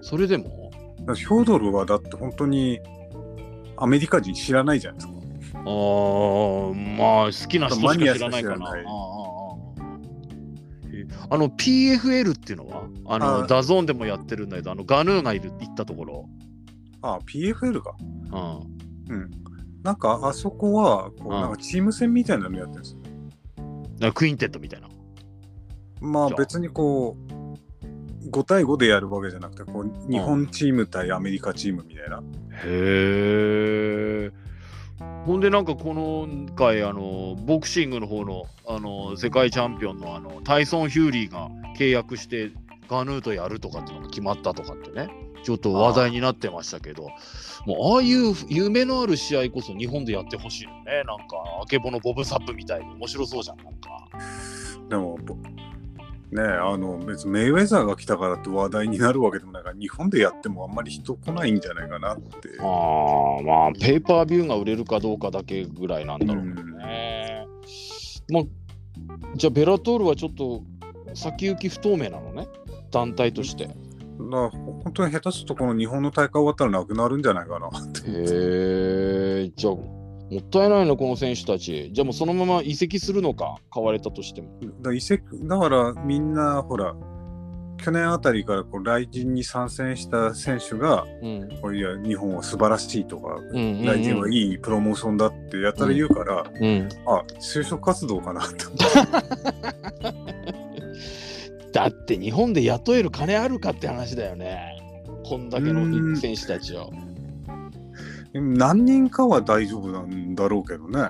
[0.03, 0.71] それでも？
[1.15, 2.81] ヒョードルはだって本当に
[3.77, 5.07] アメリカ人知らないじゃないで
[5.47, 5.59] すか。
[5.59, 8.73] ああ、まあ、好きな人しか知らないかな。
[11.29, 12.85] あの PFL っていうのは？
[13.07, 16.29] あのあ DAZN でもやってるんだけどあのガヌーがいる行ったところ、
[17.03, 17.97] あ PFL か。
[19.09, 19.31] うん、うん
[19.87, 21.31] なんかあそこはこううん。
[21.31, 22.99] なんかチーム戦みたいなのやってるんですよ。
[22.99, 24.89] だからクインテットみたいな。
[26.01, 32.23] まあ別にこう5対5でやるわけじゃなくてこう日本チーム対アメリカチームみたいな、へ
[32.65, 34.33] え。
[35.25, 42.51] ほんでなんかこの回あのボクシングの方のあの世界チャンピオンのあのタイソン・ヒューリーが契約して
[42.89, 45.09] ガヌーとやるとかっていうのが決まったとかってね
[45.47, 47.05] ちょっと話題になってましたけど
[47.67, 51.05] もうああいう夢のある試合こそ日本でやってほしいよね。
[51.07, 52.93] なんかあけぼのボブサップみたいに。
[52.97, 54.09] 面白そうじゃんなんか。
[54.89, 55.37] でもぼ
[56.33, 62.25] ねあの別にメイウェザーが来たからって話題になるわけでもないから日本でやってもあんまり人来ないんじゃないかなって。
[62.59, 67.47] ああまあペーパービューが売れるかどうかだけぐらいなんだろうけどね、
[68.31, 68.43] まあ
[69.37, 70.65] じゃあベラトールはちょっと
[71.15, 72.49] 先行き不透明なのね。
[72.91, 73.65] 団体として。
[73.65, 73.69] へ
[74.19, 77.69] だから本当に下手するとこの日本の大会終わったらなくなるんじゃないかな。
[77.69, 81.91] ってえじゃあもったいないのこの選手たち。
[81.93, 84.59] じゃあもうそのまま移籍するのか買われたとしても。
[84.83, 86.95] だ移籍だからみんなほら
[87.79, 91.49] 去年あたりからこう来人に参戦した選手がうん。
[91.63, 93.85] こういや日本は素晴らしいとか、うんうんうん。
[93.85, 96.89] 来人はいいプロモーションだってやたら言うから、うん。
[97.07, 98.65] あ就職活動かなって
[101.77, 104.79] だって日本で雇える金あるかって話だよね。
[105.27, 106.91] こんだけの選手たちを。
[108.33, 111.01] 何人かは大丈夫なんだろうけどね。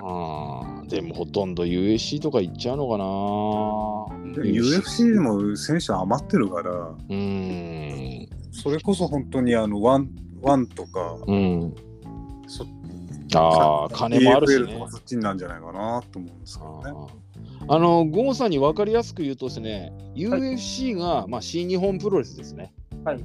[0.89, 4.43] でもほとんど USC とか行っちゃうのかな。
[4.43, 8.29] で UFC でも選手余ってるから、うーん。
[8.51, 10.09] それこそ本当にあのワン
[10.41, 11.73] ワンとか、うん。
[12.45, 12.65] そ
[13.35, 14.73] ああ金もあるしね。
[14.73, 17.26] とかそっちになんじゃないかなと思うんですけどね。
[17.69, 22.73] あのゴーさんに分かりやすく言うとですね、UFC が、まあ、新日本プロレスですね。
[23.03, 23.19] はい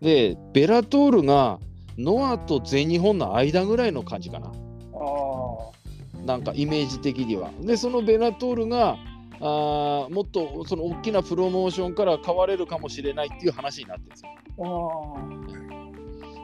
[0.00, 1.58] で、ベラトールが
[1.96, 4.46] ノアと全日本の間ぐらいの感じかな。
[4.46, 7.50] ああなんかイメージ的には。
[7.60, 8.96] で、そのベラトールが
[9.40, 14.30] あーもっとその大きなプロモーションから変われるかもしれないっていう話になってるんですよ。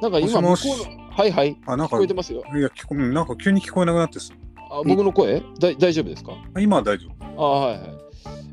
[0.01, 2.43] あなんか今向こうのはいはいあ、なんか、聞こえてますよ。
[2.53, 4.33] いや、聞こうんなんか急に聞こえなくなってす。
[4.71, 5.43] あ僕の声？
[5.59, 6.33] だい大丈夫ですか？
[6.59, 7.43] 今は大丈夫。
[7.43, 7.95] あはいはい。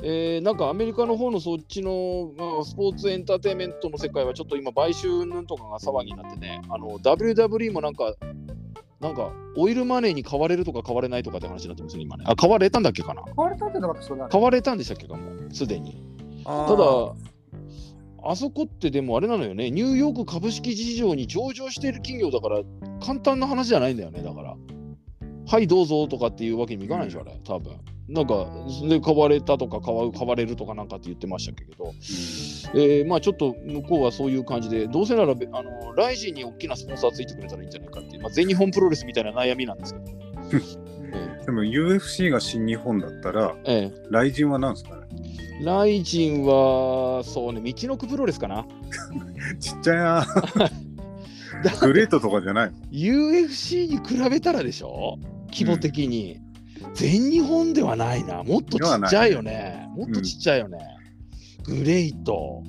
[0.03, 6.61] えーなんかアメリカの方のそっちの、まあ、スポーツエンターテインメントの世界はちょっと今買収云々とかが騒ぎになってね。
[6.69, 8.13] あの WWE もなんか
[8.99, 12.23] なんかオイルマネーに買われるとか買われないとかって話になってますね今ね。
[12.27, 13.21] あ買われたんだっけかな？
[13.21, 13.25] あ。
[13.25, 14.21] 変われたんじゃなかったそれ。
[14.29, 15.53] 買われたんでしたっけかもう。
[15.53, 15.95] すでに。
[16.43, 16.83] たただ
[18.23, 19.71] あそこってでもあれなのよね。
[19.71, 22.61] ニューヨーク株式市場に上場している企業だから
[23.03, 24.55] 簡単な話じゃないんだよねだから
[25.51, 27.73] はいどうぞとかっていうわけにもいかないでしょあれ多分。
[28.07, 28.45] なんか
[28.89, 31.93] で買われたとか買わ買われるとかなんかって言ってましたけど、
[32.73, 40.05] えーまあちょっと向こうはそういう感じでどうせならべあのライジンに大きなスポンサーついてくれたらいいんじゃないかっていう、まあ、全日本プロレスみたいな悩みなんですけど、
[41.13, 44.01] え でも UFC が新日本だったら、ええ。
[44.11, 45.07] 雷神は何ですかね？
[45.61, 48.65] えライジンはそうね道のくプロレスかな。
[49.59, 50.25] ちっちゃいな。
[51.63, 55.17] だグレートとかじゃないの？UFC に比べたらでしょ？
[55.51, 56.39] 規模的に、
[56.93, 58.43] 全日本ではないな。
[58.43, 59.87] もっとちっちゃいよね。
[59.95, 60.79] もっとちっちゃいよね、
[61.63, 62.63] グレイト。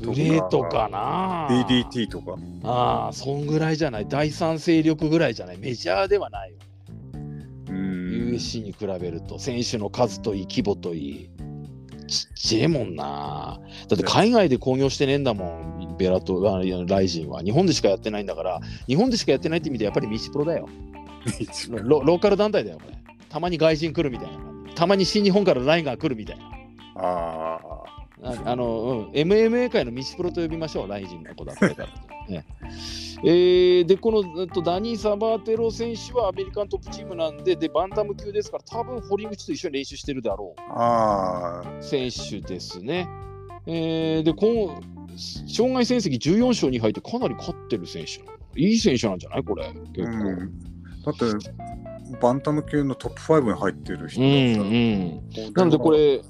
[0.00, 2.36] グレートかな ?DDT とか。
[2.64, 4.06] ああそんぐらいじゃない。
[4.08, 5.58] 第三勢力ぐらいじゃない。
[5.58, 6.64] メジャーではないよね、
[7.68, 8.34] うーん。
[8.34, 9.38] UFC に比べると。
[9.38, 11.30] 選手の数といい規模といい。
[12.06, 13.58] ちっちゃいもんな。
[13.88, 17.40] だって海外で興行してねえんだもんベラトあいやライジンは。
[17.42, 18.60] 日本でしかやってないんだから。
[18.86, 20.68] 日本でしかやってないって意味でやっぱりミシプロだよ
[21.82, 22.96] ロローカル団体だよ、これ。
[23.28, 24.38] たまに外人来るみたいな。
[24.74, 26.44] たまに新日本からラインが来るみたいな。
[26.96, 27.96] ああ。
[28.22, 31.88] ああの、うん、MMA 界のミシプロと呼びましょう、ライジンの子だこれから。
[32.28, 32.44] ね
[33.22, 41.78] えーで、このえっとダニー・サバーテロ選手はアメリカントップチームなんで、で、バンタム級ですから、多分堀口と一緒に練習してるだろああ。
[41.78, 43.08] う選手ですね。
[43.66, 44.96] えーで、この
[45.48, 48.20] 障害戦績14勝2敗ってかなり勝ってる選手
[48.60, 49.72] いい選手なんじゃないこれ。
[49.94, 50.28] 結構。
[50.28, 50.75] うん。
[51.06, 51.26] だって、
[52.20, 56.22] バンタム級のトップ5に入ってる人うんだったら、うんなのでこれ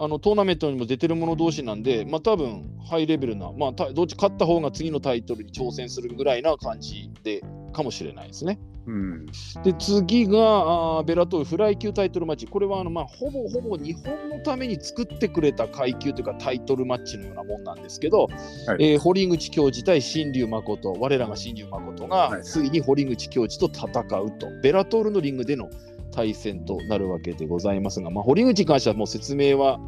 [0.00, 8.60] あのトーナメントにも出てる者同士なんで、まあ多分ハイレベルな、まあ、たどっち勝った方が次のタイトルに挑戦するぐらいな感じでかもしれないですね。
[8.88, 9.26] うん。
[9.62, 18.28] で次があーベラトールフライ級タイトルマッチ、これはあの、まあ、ほぼほぼ日本のために作ってくれた階級というかタイトルマッチのようなもんなんですけど、
[18.66, 25.68] はいえー堀口教授対新龍誠、我らが新龍誠がはいついに堀口教授と戦うと、ベラトールのリングでの
[26.10, 29.78] 対戦となるわけでございますが、まあ、堀口に関してはもう説明は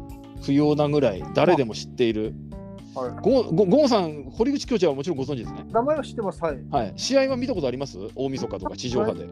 [0.43, 2.23] 不要なぐらい誰でも知っている。
[2.23, 2.60] はい
[2.93, 5.65] ゴゴゴンさん、堀口教授はもちろんご存知ですね。
[5.71, 6.43] 名前は知ってます。
[6.43, 6.59] はい。
[6.69, 7.97] はい、試合は見たことあります？
[8.15, 9.27] 大晦日とか地上波で。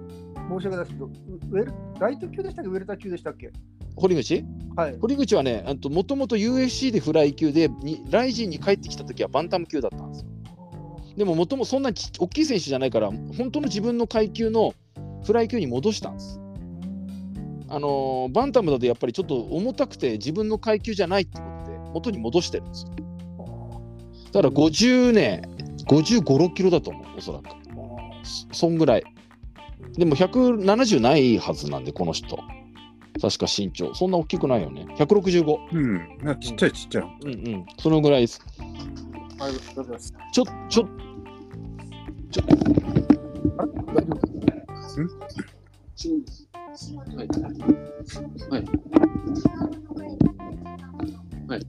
[0.49, 2.71] 申し訳ないですけど、ウウェルライト級でしたっけ？
[2.71, 3.51] ウェルター級でしたっけ？
[3.95, 4.45] 堀口？
[4.75, 4.97] はい。
[4.99, 10.29] 堀口はね、もともと UFC でフライ級で、にライジンに帰ってきた時はバンタム級だったんですよ。
[11.17, 14.73] でも、もともそんなち大きい選手じゃないから、本当の自分の階級の
[15.25, 16.39] フライ級に戻したんです。
[17.67, 22.91] あのーバンタムだとやっぱりちょっと重たくて自分の階級じゃないってことで元に戻してるんですよ。
[24.31, 25.41] だから50ね、
[25.87, 27.45] 55、6キロだと思う、おそらく。
[28.23, 29.03] そそんぐらい。
[29.93, 32.37] でも170ないはずなんで、この人。
[33.21, 33.93] 確か身長。
[33.95, 34.85] そんな大きくないよね。
[34.97, 35.57] 165。
[35.73, 35.97] うん。
[36.23, 37.03] なんかちっちゃいちっちゃい。
[37.23, 37.65] うんうん。
[37.79, 38.41] そのぐらいです。
[39.39, 40.13] はい、ありがとうございます。
[40.31, 40.87] ちょ、ちょ、
[42.31, 42.43] ちょ、
[43.59, 43.65] あ
[47.19, 48.59] れ大丈夫はい。
[48.59, 48.65] はい。
[51.47, 51.65] はい。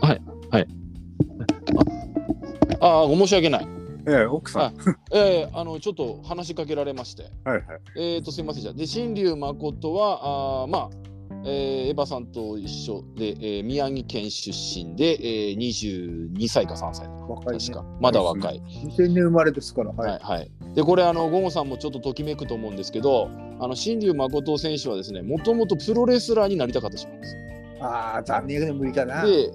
[0.00, 0.22] あ、はい。
[0.50, 0.68] はい。
[2.80, 3.68] ああ、申し訳ない。
[4.08, 4.74] ええ、奥さん。
[5.14, 7.30] ええあの、ちょっと話しかけられまして。
[7.44, 7.64] はいはい。
[7.96, 10.90] えー、とすみませんじゃあで新龍誠はあーまあ、
[11.44, 15.18] えーエヴァさんと一緒で、えー宮城県出身で、
[15.50, 18.60] えー、22歳か3歳ね確かまだ若い。
[18.86, 19.90] 2000年生まれですから。
[19.92, 20.10] はい。
[20.10, 23.30] はいはい、でこれあのゴゴさんもちょっとときめくと思うんですけど
[23.60, 27.42] あの新龍誠選手はですねもともとプロレスラーになりたかった人なんですよ。
[27.80, 29.24] ああ、残念けど無理だな。
[29.24, 29.52] で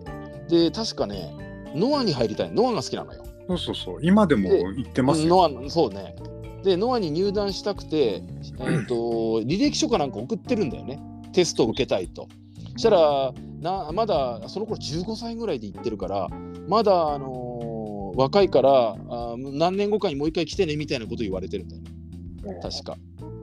[0.48, 1.34] で確かね
[1.76, 3.24] ノアに入りたいノアが好きなのよ。
[3.48, 4.00] そうそうそう。
[4.02, 5.50] 今でも言ってますよ。
[5.50, 6.16] ノアそうね。
[6.64, 8.22] で、ノアに入団したくて、
[8.60, 8.96] えー、と
[9.42, 11.00] 履歴書かなんか送ってるんだよね。
[11.32, 12.28] テストを受けたいと。
[12.74, 16.28] そしたらな、まだその頃15歳ぐらいで行ってるから、
[16.68, 17.47] まだ、あのー
[18.18, 21.92] 若いからあー何年後かにもう一回来てねみたいなこと言われてるんだよね。
[22.62, 22.98] 確か。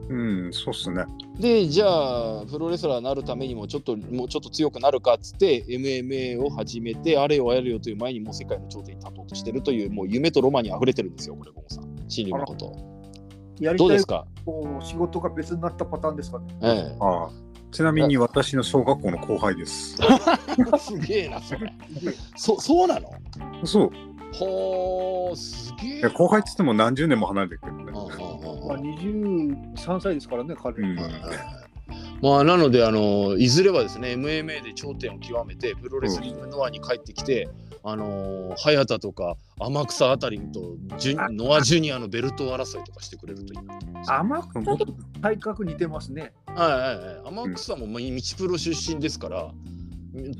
[0.07, 1.03] うん、そうっすね。
[1.39, 11.95] で、じゃあ、プロレスラーになるためにもちょっと、もうちょっと強くなるかっつって、MMA を始めて、あれよあれよという前にもう世界の頂点に立とうとしてるという、もう夢とロマンに溢れてるんですよ、これ、ゴンさん。
[12.07, 12.71] 新竜のこと。
[13.59, 14.27] やりたいどうですか？
[14.45, 16.45] こう仕事が別になったパターンですかね。
[16.61, 17.29] えああ
[17.71, 19.97] ちなみに私の小学校の後輩です。
[20.03, 20.77] え。
[20.77, 21.73] すげえな、それ。
[22.35, 23.09] そ、そうなの？
[23.65, 23.91] そう。
[24.39, 27.83] ほー、すげえいや後輩って言っても何十年も離れてるけどね。
[27.83, 30.75] うんうんうんまあ、23歳ですからね、彼。
[30.81, 30.97] うん
[32.21, 37.47] まあ、なのであのいずれはですね MMA で頂点を極めてプロレスリングノアに帰ってきて、
[37.83, 44.13] あの早田とか天草あたりとジュノアジュニアのベルト争いとかしてくれるといいなと思います。
[44.13, 44.87] 甘くちょっと
[45.21, 46.33] 体格似てますね。
[46.47, 48.07] はいはいはい、天草もまあ道
[48.37, 49.51] プロ出身ですから、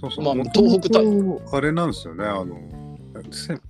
[0.02, 0.26] そうそう。
[0.26, 2.26] まあ東北も大、とあれなんですよね。
[2.26, 2.74] あのせ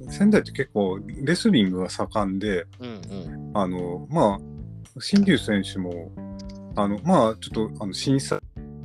[0.10, 6.12] 仙台って結構レスリングが盛んで、うんうんあのまあ新竜選手も
[6.76, 8.40] あのまあちょっとあの震災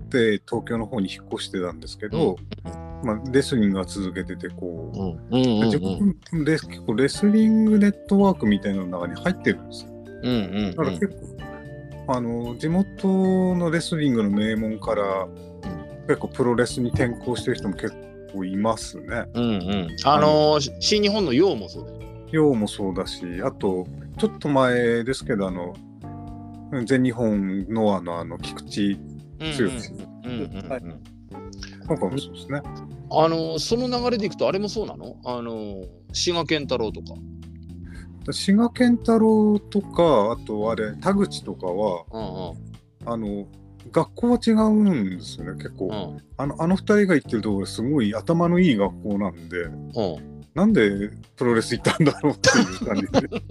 [0.08, 2.36] で東京の方に引っ越してたんですけど、
[3.04, 4.92] まあレスリングは続けててこ
[5.30, 5.36] う。
[5.36, 9.90] うんうんうん自分で結構レスリングネットワークみたいなの中に入ってるんですよ。
[10.22, 10.36] うんう
[10.68, 15.28] んだから結構、あの地元のレスリングの名門から
[16.08, 18.09] 結構プロレスに転向してる人も結構
[18.44, 19.24] いますね。
[19.34, 22.06] うんうんあのー新日本の陽もそうだよね。
[22.30, 23.86] 陽もそうだし、あと
[24.18, 25.74] ちょっと前ですけどあの
[26.84, 29.00] 全日本ノアのあの菊池剛
[30.24, 30.82] うんうんうんうんはい
[31.88, 32.60] なんかもそうですね。
[33.12, 35.16] あのその流れでいくとあれもそうなの？
[35.24, 37.14] あの滋賀健太郎とか。
[38.32, 43.46] 滋賀健太郎とかあとあれ田口とかはうんあの
[43.92, 45.86] 学校は違うんですよね結構。
[45.86, 45.92] うん。
[45.92, 50.40] うんあのあの二人が行ってるところすごい頭のいい学校なんで、うん。
[50.54, 53.42] なんでプロレス行ったんだろうっていう感じで。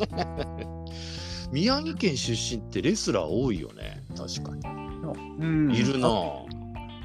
[1.52, 4.52] 宮城県出身ってレスラー多いよね確か
[5.40, 5.68] うん。
[5.68, 6.12] にいるなあ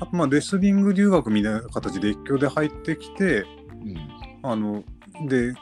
[0.01, 3.97] あとまあレスリング留学みたいな形で越境で入ってきて、うん。
[4.43, 4.85] あの
[5.29, 5.55] で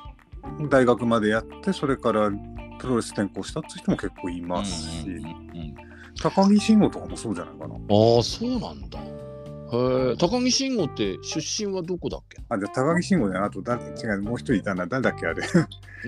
[0.71, 2.31] 大学までやってそれから
[2.79, 5.92] プロレス転向したっていう人も結構いますし、うんうんうん
[6.23, 7.75] 高木慎吾とかもそうじゃないかな。
[7.75, 7.79] あ
[8.19, 8.99] あそうなんだ。
[8.99, 12.43] へえ高木慎吾って出身はどこだっけ？
[12.49, 14.87] あじゃあ高木慎吾じゃないあと誰違うもう一人いたな。
[14.87, 15.43] 誰だっけあれ。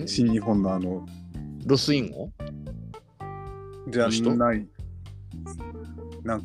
[0.05, 1.07] ん新日本のあの。
[1.67, 2.31] ロスインゴ？
[3.89, 4.37] じゃの人？
[4.37, 4.67] ない。
[6.23, 6.43] なん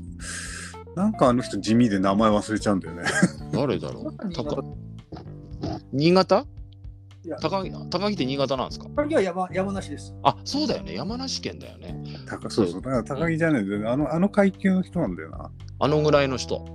[0.96, 3.04] なんかあの人地味で名前忘れちゃうんだよね。
[3.52, 4.16] 誰だろう？
[4.32, 4.78] 新高
[5.92, 6.46] 新潟？
[7.38, 8.88] 高木高木って新潟なんですか？
[8.96, 10.14] 彼は山山梨です。
[10.24, 10.96] あそうだよね。
[10.96, 12.04] 山梨県だよね。
[12.28, 12.82] 高そうそう。
[12.82, 13.70] だから高木じゃないん。
[13.70, 15.52] だよねあのあの階級の人なんだよな。
[15.80, 16.66] あのぐらいの人？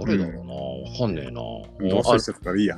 [0.00, 1.40] 誰だろうな、わかんねえな。
[1.88, 2.76] どうせしてたからいいや。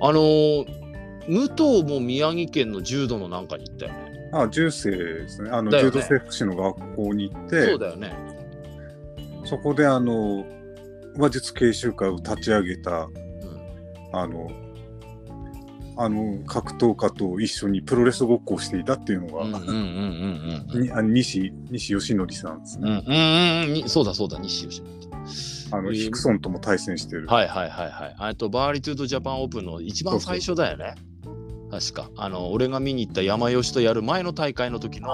[0.00, 0.84] あのー
[1.26, 4.30] 武藤も宮城県の柔道のなんかに行ったよね。
[4.34, 5.48] あ重生ですね。
[5.50, 5.80] あの、ね。
[5.80, 8.14] 柔道整復師の学校に行って、そうだよね。
[9.44, 10.44] そこであの
[11.16, 13.10] 話術研修会を立ち上げたうん、
[14.12, 14.50] あの
[15.96, 22.96] あの格闘家と一緒にプロレスごっこをしていたっていうのが、うんうんうんうんうん にあ西西義則さんですうんうね。
[22.96, 24.82] んうんうんにそうだそうだ西吉
[25.72, 27.26] あの、えーヒクソンとも対戦してる。
[27.26, 28.14] はいはいはいはい。
[28.18, 30.94] あとバーリトゥードジャパンオープンの一番最初だよね。
[31.70, 32.10] 確か。
[32.16, 35.08] あの俺が見に行った山吉とやる前の大会の時の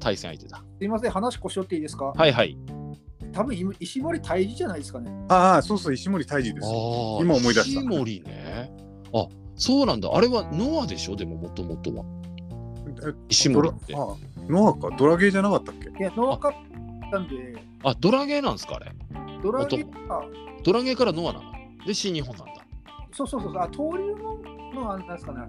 [0.00, 0.64] 対戦相手だ。
[0.78, 2.06] すいません、話腰折っていいですか？
[2.16, 2.56] はいはい。
[3.32, 5.10] 多分今石森大治じゃないですかね。
[5.28, 6.66] ああそうそう石森泰治です。
[6.66, 6.70] あ
[7.20, 8.72] 今思い出した石森ね。
[9.14, 10.10] あそうなんだ。
[10.12, 11.16] あれはノアでしょ？
[11.16, 12.04] でももともとは。
[13.08, 14.16] え石森ってあ
[14.48, 15.88] ノアかドラゲーじゃなかったっけ？
[15.88, 18.76] いや、ノアカップなんで、あドラゲーなんですか？
[18.76, 18.92] あれ。
[19.42, 20.22] ドラゲーが、
[20.64, 21.52] ドラゲーからノアなの？
[21.86, 22.52] で新日本なんだ。
[23.12, 24.42] そうそうそうそう、あ登竜門
[24.74, 25.40] の、あなんですかね。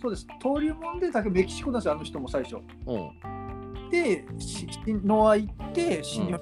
[0.00, 2.56] そうです、登竜門でだけメキシコなんですよ、あの人も最初。
[2.56, 3.90] うん。
[3.90, 6.40] で、しノア行って、新日本、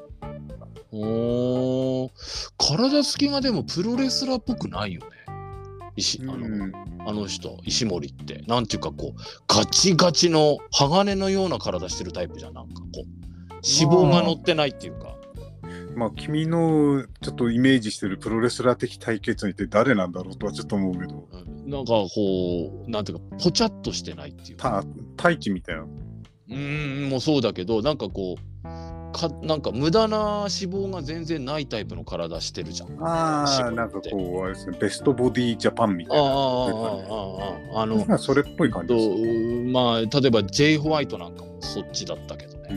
[0.92, 2.10] おー
[2.58, 5.06] 体つきがでもプロレスラーっぽくないよね。
[5.96, 6.72] 石あの,、うん。
[7.06, 8.44] あの人石森って。
[8.46, 13.22] なんていうかこうガチガチの鋼のような体してるタイプじゃんなんかこう。
[13.64, 15.16] 脂肪が乗ってないっていうか、
[15.94, 21.28] まあ君のちょっとイメージしてるプロレスラー的対決にって誰なんだろうとはちょっと思うけど。
[21.32, 21.70] うん。
[21.70, 24.82] なんかこうなんていうかポチャっとしてないっていうか。
[24.82, 25.82] た太一みたいな。
[25.82, 28.51] うーんもうそうだけどなんかこう
[29.12, 32.98] かなんか無駄な脂肪が全然ないタイプの体してるじゃん。
[33.00, 36.22] ああ、なんかこう、あれですね、ベストボディジャパンみたいな。
[36.22, 42.68] ああ、あの、それっぽい感じですね、まあ、例えばジェイホワイトなんかもそっちだったけどね、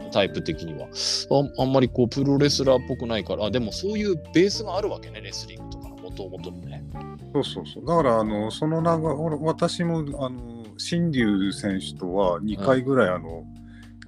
[0.00, 1.62] うん、タイプ的にはあ。
[1.62, 6.84] あんまりこう、プロレスラーっぽくないから、あでもそういうベースがあるわけね、レスリングとかの、もともとのね。
[7.32, 7.84] そうそうそう。
[7.84, 13.49] だから、あの、その流私も、あの、新竜選手とは2回ぐらい、あの、うん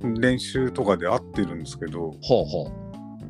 [0.03, 2.72] 練習とかで会ってるんですけど、はあは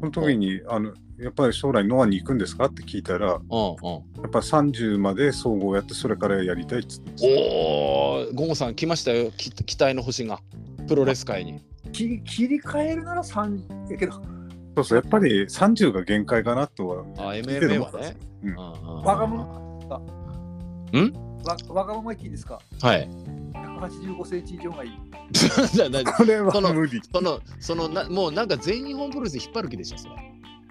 [0.01, 3.53] その時に、あの、やっぱり将来ノアに行くんですかって聞いたら、あうんうん。
[3.53, 3.69] や
[4.27, 7.41] っぱ30まで総合やって、それからやりたいっつってました。
[7.41, 9.31] おおゴゴさん来ましたよ。
[9.37, 10.41] き期待の星が。
[10.89, 11.61] プロレス界に。
[11.93, 14.21] 切り切り替えるなら3やけど、そ
[14.81, 17.05] うそう、やっぱり30が限界かなとは。
[17.19, 18.09] あ、MMA はね。
[18.09, 18.15] よ。
[18.43, 18.51] うん。
[18.51, 19.05] うんうんうん。
[19.05, 19.45] わがまま。
[19.89, 20.01] わ
[21.69, 22.59] わがまま言っていいですか？
[22.81, 23.09] はい。
[23.53, 24.91] 185センチ以上がいい。
[26.17, 27.01] これはその無理。
[27.13, 30.15] その、そのな、もうなんか全日本プロレス引っ張る気でしょ、それ。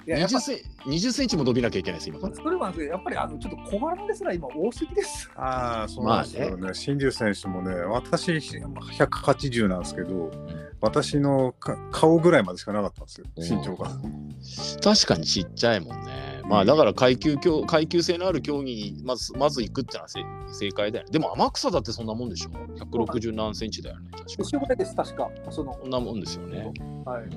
[0.07, 2.35] いや、やっぱ20セン20センチも伸びなきゃいけないです、今から。
[2.35, 5.29] それはやっぱりあのちょっと小柄なですら今多すぎです。
[5.35, 6.73] ああ、そうなんですよね。
[6.73, 10.31] 新竜選手もね、私180なんですけど、
[10.79, 13.21] 私のか顔ぐらいまでしかなかったんです
[13.53, 13.89] よ、身長が。
[14.83, 16.30] 確かにちっちゃいもんね。
[16.51, 20.19] まあだから階級競階級性のある競技にまずまず行くってのはせ
[20.51, 21.11] 正解だよね。
[21.11, 24.09] でも天草だってそんなもんでしょ ?160 何センチだよね。
[24.11, 25.29] 確か後ろぐらいです、確か。
[25.49, 26.73] その、そんなもんですよね。
[27.05, 27.29] はい。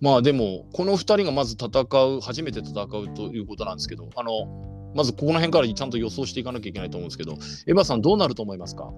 [0.00, 1.68] まあでもこの2人がまず戦
[2.06, 7.32] う初めて戦うということなんですけどあのまずここの辺からちゃんと予想していかなきゃいけないと思うんですけど
[7.66, 8.90] エヴァさんどうなると思いますか？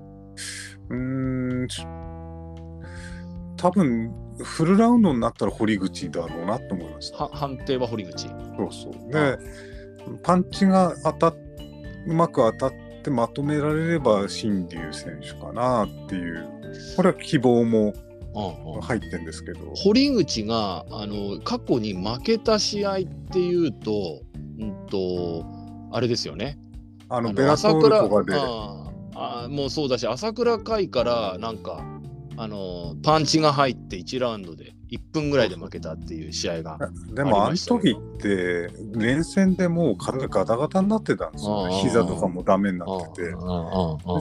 [0.91, 1.85] うーん、ち
[3.63, 7.25] 多分フルラウンドになったら堀口だろうなと思いました。
[7.25, 8.27] は判定は堀口。
[8.27, 9.13] そうそう。
[9.13, 9.39] で、
[10.23, 11.37] パンチが当たっ
[12.07, 16.49] うまく当たってまとめられれば新竜選手かなっていう、
[16.97, 17.95] これは希望も
[18.83, 22.99] 入ってんですけど、堀口があの過去に負けた試合っ
[23.31, 24.23] ていうと,、
[24.59, 25.45] うん、と
[25.93, 26.59] あれですよね。
[27.09, 31.85] あのベラトールとかで、ああもうそうだし朝倉海からなんか
[32.43, 36.77] あのパンチが入って1ラウンドで1分ぐらいで負けたっていう試合が。
[37.15, 41.75] でもあの時って連戦でもう体ガタガタになってたんですよね。
[41.77, 43.31] 膝とかもダメになってて。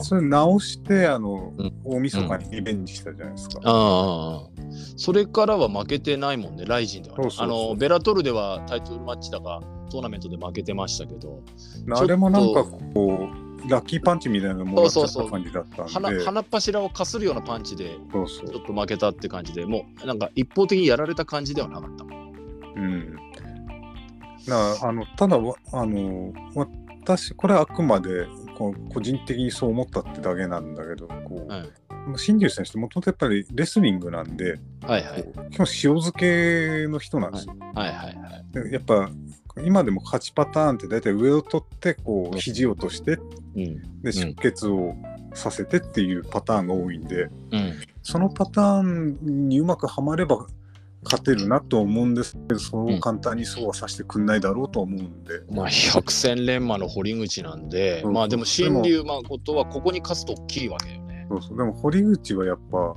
[0.02, 1.72] それ直してあの、うん。
[1.84, 3.60] 大晦日にリベンジしたじゃないですか。
[3.64, 4.48] ああ
[4.96, 7.16] それからは負けてないもんね、ライジンでは。
[7.38, 9.60] あのベラトルではタイトルマッチだか
[9.90, 11.42] トーナメントで負けてましたけど、
[11.90, 15.92] あれもなんかこうラッキーパンチみたいなのもらっちゃった感じだったんで。
[15.92, 22.04] 鼻鼻っ柱をかするようなパンチでそうそうちょっと負けたって感じで、もうなんか一方的にやられた感じではなかった。
[22.04, 22.08] う
[22.80, 23.16] ん。
[24.46, 26.32] だからあのただわあの
[27.04, 31.70] 私これはあくまでこう個人的にそう思ったってだけなんだけどこう、はい
[32.16, 35.24] 新竜選手ってもともとやっぱりレスリングなんで、はいはい。
[35.50, 37.54] 基本塩漬けの人なんですよ。
[37.74, 37.92] はい。
[37.92, 38.16] はい。
[38.16, 38.44] はい。
[38.52, 39.10] でやっぱ
[39.64, 43.18] 今でも勝ちパターンって大体上を取ってこう肘を落として
[43.56, 44.02] うん。
[44.02, 44.94] で出血を
[45.34, 47.74] させてっていうパターンが多いんで、うん。
[48.02, 50.46] そのパターンにうまくはまれば
[51.04, 55.40] 勝てるなと思うんですけど、そう簡単にそうはさせてくんないだろうと思うんで。
[55.50, 58.12] まあ、百戦錬磨の堀口なんで、そう。
[58.12, 60.96] まあでも新竜誠はここに勝つと大きいわけよ。
[60.96, 61.01] ね。
[61.28, 61.56] そうそう。
[61.56, 62.96] でも堀口はやっぱ、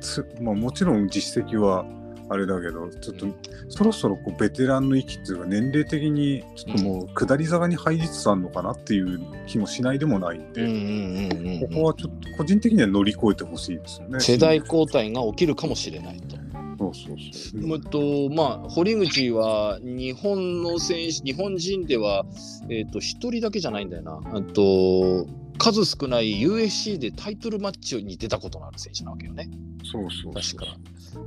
[0.00, 1.84] つまあ、もちろん実績は
[2.32, 3.26] あれだけどちょっと
[3.68, 14.20] そろそろこうベテランの域っていうか年齢的にちょっともう下り坂に入りつつあるのかなっていう気もしないでもないんで、うんうんうんうんここはちょっと個人的には乗り越えてほしいですよね。
[14.20, 16.36] 世代交代が起きるかもしれないと。
[16.78, 22.24] そうそうとまあ、堀口は日本の選手、日本人では、
[22.68, 24.20] えっと一人だけじゃないんだよな。
[24.32, 25.26] あと
[25.58, 29.48] 数少ない USC でタイトルマッチに出たことのある選手なわけよね。
[29.84, 30.76] そうそう確か。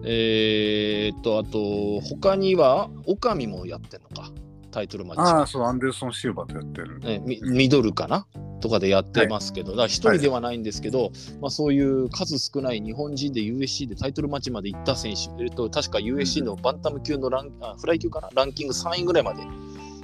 [0.03, 4.31] えーっと、あと、他には、オカミもやってんのか、
[4.71, 5.21] タイトルマッチ。
[5.21, 6.99] ああ、そう、アンデルソン・シルバーとやってる。
[6.99, 8.25] ね、ミミドルかな？
[8.61, 18.29] とかでやってますけど、だから一人ではないんですけど、まあ、そういう数少ない日本人で USC でタイトルマッチまで行った選手、えっと、確か USC のバンタム級のラン、あフライ級かな？
[18.33, 19.43] ランキング3位ぐらいまで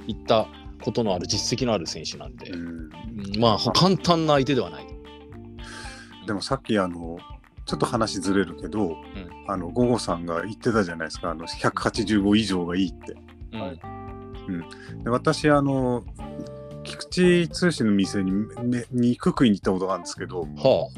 [0.06, 0.46] 行った
[0.82, 2.60] ことのある実績のある選手なんで、うん。
[2.60, 4.86] うんまあ簡単な相手ではない。
[6.26, 7.18] でもさっきあの
[7.64, 8.96] ちょっと話ずれるけど、
[9.48, 11.30] あのゴゴさんが言ってたじゃないですか。
[11.30, 13.14] あの185以上がいいって。
[13.52, 13.60] うん。
[13.60, 13.80] はい。
[15.04, 16.04] で私あの
[16.84, 17.04] 菊
[17.44, 18.32] 池通信の店に
[18.64, 20.90] め肉食いに行ったことがあるんですけどは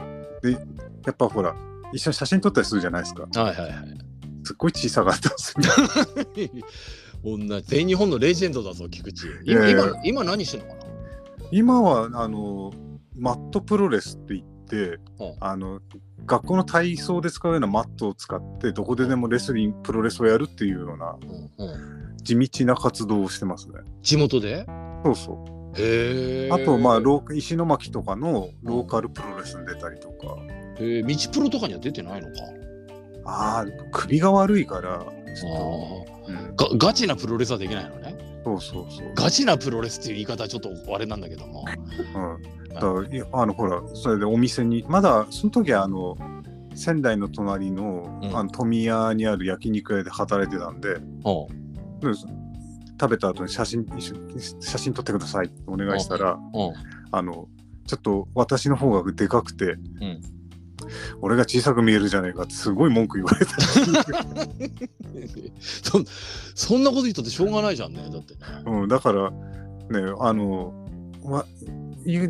[1.04, 1.54] やっぱほら
[1.92, 3.26] 一緒に写真撮ったりするじゃないですか。
[3.36, 3.98] あ、はいはいはい。
[4.44, 6.64] すっごい小さかったんですよ
[7.24, 9.26] 女全日本のレジェンドだぞ、菊池。
[9.26, 10.84] い今今今何してんのかな？
[11.50, 12.72] 今はあの
[13.16, 14.76] マットプロレスって言って、
[15.18, 15.80] うんあの
[16.26, 21.18] 学校の体操で使うようなマットを使ってどこででもレスリングプロレスをやるっていうような
[22.22, 23.74] 地道な活動をしてますね。
[24.00, 24.64] 地元で？
[25.04, 25.44] そうそ
[25.76, 25.80] う。
[25.80, 26.50] へえ。
[26.50, 30.36] あと、まあ、ロー石巻とかのローカルプロレスに出たりとか。
[30.78, 32.32] へえ、道プロとかには出てないのか？
[33.26, 35.04] ああ、首が悪いから、
[35.34, 38.14] ちあょっと、うんがガチなプロレスはできないのね。
[38.44, 39.12] そうそうそう。
[39.14, 41.64] ガチなプロレスっていう言い方はちょっとあれなんだけども。
[42.14, 42.80] うん、だ
[43.32, 46.16] あのほらそれでお店にまだその時はあの
[46.74, 48.36] 仙台の隣の,、うん。
[48.36, 50.98] あの富谷にある焼肉屋で働いてたんで。
[51.24, 51.48] おう。
[52.00, 52.12] で
[53.00, 53.84] 食べた後に写真
[54.60, 56.74] 写真撮ってくださいってお願いしたらおう。
[57.10, 57.48] あの
[57.86, 60.20] ちょっと私の方がでかくて、ん
[61.20, 63.56] 俺が小さく見えるじゃねえかってすごい文句言われた
[65.60, 66.04] そ
[66.54, 68.40] そんなこと言ったってしょうがないじゃんねだってね。
[68.66, 69.36] うん、だからね
[70.18, 70.72] あの、
[71.24, 71.44] ま、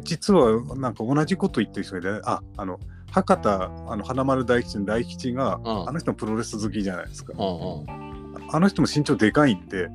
[0.02, 2.78] 実はなんか同じこと言ってる人でああの
[3.14, 5.88] 博多あの花丸大吉の大吉が、うん。
[5.88, 7.32] あの人もプロレス好きじゃないですか。
[7.38, 7.46] うん
[7.82, 8.04] うん。
[8.50, 9.90] あの人も身長でかいんでう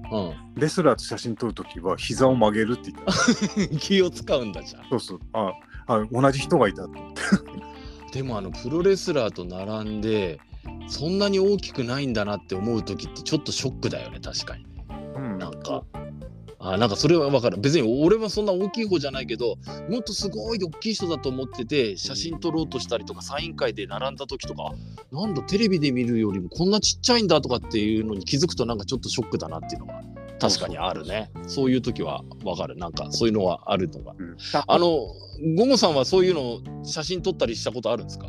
[0.60, 3.76] レスラーと写真撮るときは膝を曲げるって言った。
[3.76, 4.84] ん 気を使うんだじゃん。
[4.90, 5.20] そうそう。
[5.34, 5.52] あ
[5.88, 6.92] あ同じ人がいたと
[8.12, 10.40] でもあのプロレスラーと並んで
[10.88, 14.66] そんなに大きくないんだなって思う時ってちょっとショックだよね確かに。
[15.16, 15.38] うん。
[15.38, 15.84] なんか。
[16.62, 17.58] あなんかそれは分かる。
[17.58, 19.56] 別に俺はそんな大きい方じゃないけど
[19.90, 24.74] もっとすごい大きい人だと思ってて写真撮ろうとしたりとかサイン会で並んだ時とか
[25.12, 30.02] なんだテレビで見るよりもこんなちっちゃいんだとかっていうのに気づくとなんかちょっとショックだなっていうのが
[30.40, 34.14] 確かにあるねそういう時は分かるなんかそういうのはあるのが
[34.68, 34.88] あの
[35.56, 38.28] ゴゴさんはそういうの写真撮ったりしたことあるんですか？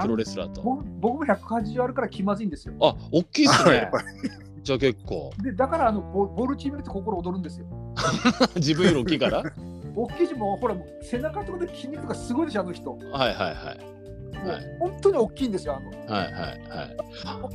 [0.00, 2.74] プロレスラーと僕僕も180あるから気まずいんですよ。
[2.80, 3.90] あ大きいっすね
[4.62, 7.66] じゃあ結構でだからあのボボルチームって心躍るんですよ。
[8.56, 9.42] 自分より大きいから？
[9.94, 12.90] 大きいしもうほら背中とかで筋肉がすごいでしょあの人。
[12.94, 13.78] もはいはいはい。
[14.44, 16.14] うはい本当に大きいんですよあの。
[16.14, 16.48] はいはいは
[16.86, 16.96] い。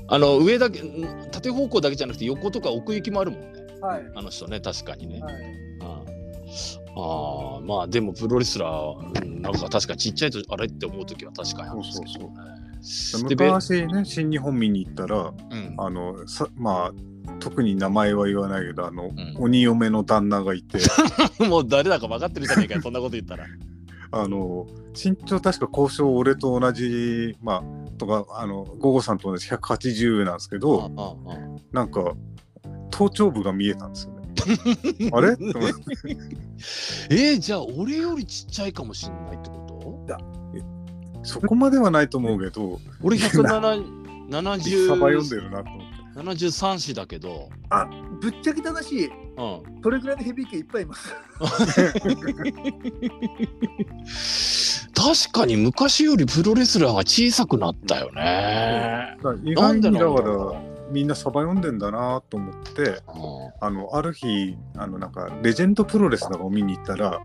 [0.08, 3.48] あの上だけん縦方向だけじゃなくて横とか奥行きもあるもんね。
[3.82, 4.12] はい。
[4.16, 5.22] あの人ね確かにね。
[5.22, 5.34] はい、
[5.82, 12.32] ああまあでもプロレスラー、うんなんか確かにちっちゃいとあれって思う時は確かにあるんですけど
[12.82, 13.30] そうね。
[13.30, 16.94] でべ昔ね新日本見に行ったらうんあのさまあ
[17.40, 20.80] 特に名前は言わないけどあの、ん鬼嫁の旦那がいて
[21.46, 23.46] もう誰だか分かってるじゃねえかよそんなこと言ったら。
[24.10, 24.66] あの
[24.96, 30.90] 身長確か交渉俺と同じまあとかあのゴゴさんと同じ180なんですけど、
[31.74, 32.14] なんか
[32.92, 34.18] 頭頂部が見えたんですよね。
[35.14, 35.30] あれ？
[37.10, 40.18] えー、じゃあ俺よりちっちゃいかもしんないってこと？
[41.24, 45.98] そこまではないと思うけど俺 サバ読んで170るなと思って。
[46.18, 47.50] 73子だけど、
[48.20, 49.12] ぶっちゃけた話、うん、
[49.84, 51.14] それぐらいのヘビー級いっぱいいます。
[54.96, 59.16] 確かに昔よりプロレスラーが小さくなったよね。
[59.22, 63.02] だから意なんで外にだろらみんなサバ読んでんだなと思ってう
[63.60, 67.24] あのある日あのなんかレジェンドプロレスだかを見に行ったらん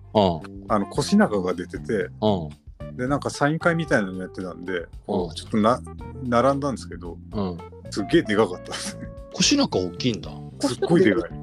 [0.69, 2.49] あの腰中が出ててう
[2.93, 5.81] んでなんかサイン会みたいなのやってたんでちょっとな
[6.25, 7.59] 並んだんですけどうん。
[7.91, 10.31] すっげえでかかったですね腰中大きいんだ。
[10.61, 11.23] すっごいでかい。
[11.25, 11.37] あと、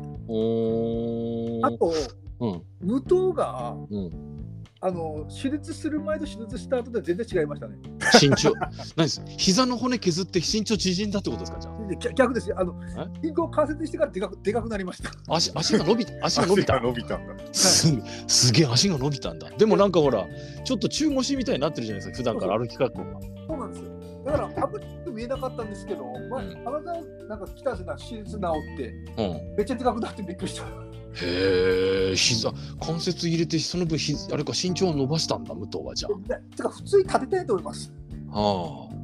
[2.40, 4.39] うん武藤がうん。
[4.82, 7.76] あの手術する前と手術した後で全然違いましたね。
[8.22, 8.54] 身長。
[8.96, 12.56] 何です膝の骨削って身長縮んだってことですかじゃで逆逆ですよ。
[12.58, 12.74] あの
[13.22, 15.10] 銀行関節してからでかくでかくなりました。
[15.28, 15.36] あ。
[15.36, 16.88] 足足が伸び足が伸びた 足が。
[16.88, 17.94] 伸びたんだす
[18.28, 19.50] すげえ足が伸びたんだ。
[19.50, 20.26] でもなんかほら、
[20.64, 23.20] ちょっと中腰みたいになってるじゃないですか、普段から歩き方が。
[23.48, 24.00] そうなんですよ。
[24.26, 29.56] だから、あんまり見えなかったんですけど、まあうん、花田なんか来たんですよな、手術治って、うん。
[29.58, 30.89] めっちゃでかくなってびっくりした。
[31.22, 32.52] へえ、膝、
[32.82, 37.92] 関節入れて、その分ひ、あれか、身長を伸ばしたんだ、武藤はじゃでてか、普通に立てたいと思います。
[38.32, 38.40] あ。
[38.42, 38.96] はあ。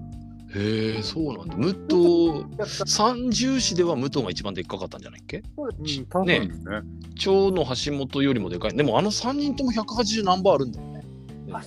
[0.57, 1.55] へえ、そうなんだ。
[1.55, 1.73] 武
[2.53, 5.43] 藤、三重視では武藤が一番でっかかったんじゃないっけ？
[5.55, 6.49] そうですうん多分ね
[7.17, 8.75] 長の橋本よりもでかい。
[8.75, 10.94] でもあの3人とも180何番あるんだよね。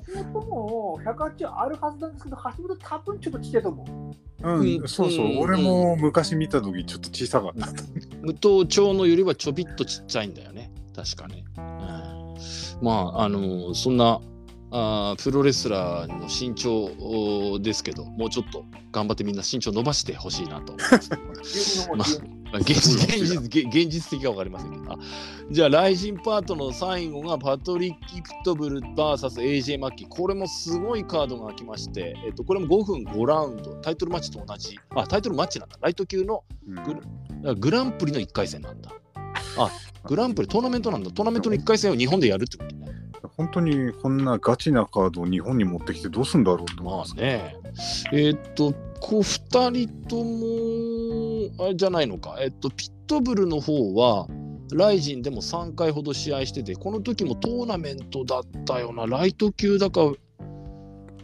[0.07, 4.49] 橋本も180あるはずなんですけど、橋本多分ちょっとちっちゃいと思う。
[4.49, 7.67] うん、うんそうそう、うん俺も昔見た時ちょっと小さかった、
[8.23, 10.71] 武藤長のよりはちょびっとちっちゃいんだよね。
[10.95, 11.45] 確かね。
[11.57, 14.21] うん、まあ、あのそんな
[14.71, 22.09] あープロレスラーの身長おですけど、もうちょっと頑張ってみんな身長伸ばしてほしいなと思いま あ
[22.55, 24.93] 現実現実現現実的か分かりませんけど。
[24.93, 24.99] あ
[25.51, 30.09] じゃあ、ライジンパートの最後がパトリッキ・プトブル VSAJ マッキー。
[30.09, 34.79] これもすごいカードが来まして、えっと、これも5分5ラウンド、タイトルマッチと同じ。
[34.91, 35.79] あ、タイトルマッチなんだ。
[35.81, 38.91] ライト級のうんグランプリの1回戦なんだ。
[39.57, 39.71] あ、
[40.05, 41.11] グランプリトーナメントなんだ。
[41.11, 42.89] トーナメントの1回戦を日本でやるってことね。
[43.37, 47.57] 本当にこんなガチなカードを日本に持ってきてどうすんだろうと思いまますあね。
[48.13, 50.98] えーっと、こう2人とも、
[51.59, 52.37] あれじゃないのか。
[52.41, 54.27] えっと、ピットブルの方は、
[54.73, 59.07] ライジンでも3回ほど試合してて、この時もトーナメントだったよな。
[59.07, 60.13] ライト級だか、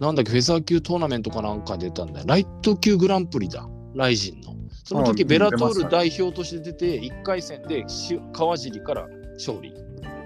[0.01, 2.27] なんだっけ、フェザー級トーナメントかなんか出たんだよ。
[2.27, 3.69] ライト級グランプリだ。
[3.95, 4.55] ライジンの。
[4.85, 9.73] その時あベラトール代表として出て、1回戦でし川尻から勝利。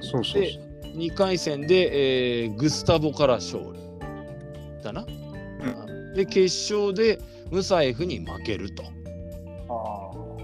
[0.01, 3.79] そうそうで2回戦で、えーグスタボから勝利
[4.83, 5.07] だな。
[6.15, 7.21] で決勝で
[7.51, 8.83] ムサエフに負けると。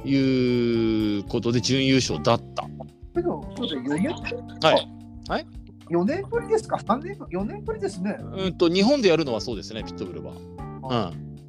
[0.05, 2.67] いうことで準優勝だった。
[3.15, 4.13] けど、そうだよ、4年
[4.61, 4.89] はい。
[5.29, 5.47] はい
[5.91, 8.17] ？4年ぶりですか ?3 年ぶり ?4 年ぶりですね。
[8.37, 10.33] うんと日本でやるのはそうですね、ピットブルは。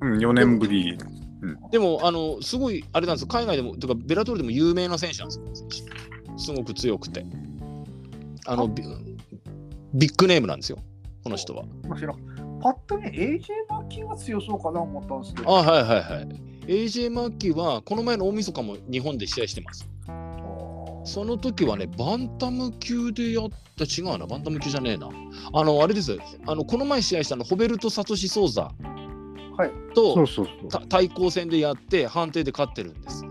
[0.02, 0.98] うん、うん、4年ぶり。
[1.70, 5.46] でもあのすごいあれなんですよ海外でもとかベラトールでも有名な選手なんですよ
[6.38, 7.26] すごく強くて
[8.48, 8.84] あのビ
[9.94, 10.80] ビッグネームなんですよ
[11.24, 15.52] この人はまあ知らんパッと見 AJ マッキーが強そうかな思ったんですけあど。
[15.52, 19.88] はいはいはい AJ マッキーはこの前の大晦日も日本で試合してます
[21.06, 25.08] その時はね、バンタム級でやった、違うな、バンタム級じゃねえな。
[25.54, 28.72] あの、あれです、あのこの前試合したの、ホベルト・サトシ・ソーザ
[29.56, 29.72] はい。
[29.94, 30.26] と
[30.90, 33.24] 対抗戦でやって、判定で勝ってるんです。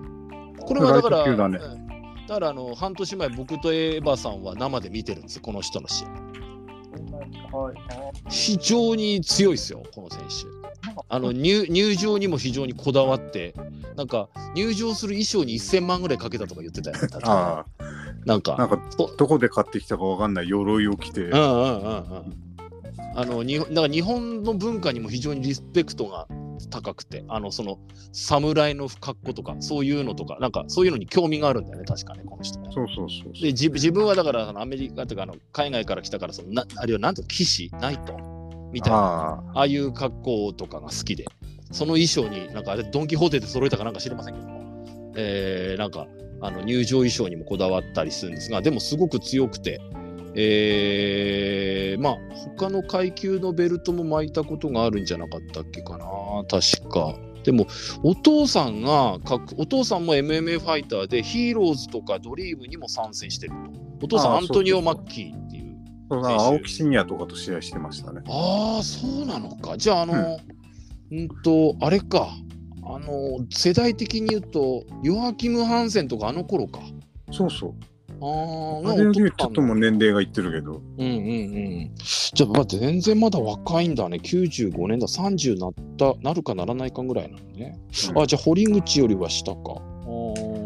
[0.60, 1.84] これはだから、だねうん
[2.26, 7.58] だからあの半年前、僕とエヴァさんは生で見てるんですよ、この人の試合。
[7.58, 7.76] はい。
[8.30, 10.53] 非常に強いですよ、この選手。
[11.08, 13.54] あの入入場にも非常にこだわって、
[13.96, 17.08] なんか入場する衣装に1000万ぐらいかけたとか言ってたよ、ね。
[17.24, 17.64] あ
[18.24, 22.44] なんかあ、なんかそどこで買ってきたかわかんない鎧を着て、うんうんうんうん。
[23.16, 26.26] あの日本だから日本の文化にも非常にリスペクトが
[26.70, 27.78] 高くて、あのその
[28.12, 32.70] 侍の格好とかそういうのとか、なんかそういうのに興味があるんだよね、確かね、この人ね。
[32.72, 37.70] そうそうそうで自自分はだからアメリカとかあの海外から来たからそのなあるいはなんと騎士？
[37.80, 38.33] ナイト
[38.74, 38.98] みたいな。
[38.98, 41.24] あああいう格好とかが好きで。
[41.70, 46.06] その衣装になんかあれドン・キホーテで揃えたかなんか知りませんけども、えーなんか
[46.40, 49.80] あの入場衣装にもこだわったりするんですがでもすごく強くて、
[50.36, 52.16] えーまあ
[52.56, 56.06] 他の階級のベルトも巻いたことがあるんじゃなかったっけかな。
[56.48, 57.16] 確か。
[57.44, 57.66] でも
[58.02, 63.52] お父さんが格お父さんも MMA ファイターでヒーローズとかドリームにも参戦してる
[64.00, 64.06] と。
[64.06, 65.43] お父さんアントニオ・マッキー
[66.10, 68.22] 青木真也とかと試合してましたね。
[68.28, 69.76] ああ、そうなのか。
[69.76, 70.38] じゃあ、あの、
[71.10, 72.28] うんと、あれか。
[72.86, 76.80] あの、世代的に言うと、ヨアキム・ハンセンとかあの頃か。
[77.32, 77.74] そうそう。
[78.20, 79.74] ああ、ちょっとも。
[79.74, 81.10] 年齢がいってるけど、うんうんう
[81.86, 81.90] ん。
[81.96, 84.20] じゃあ、まあ、全然まだ若いんだね。
[84.22, 85.06] 95年だ。
[85.06, 87.78] 30なった、なるかならないかぐらいなのね。
[88.10, 89.60] うんあ、じゃあ、堀口よりは下か。
[89.66, 90.64] あー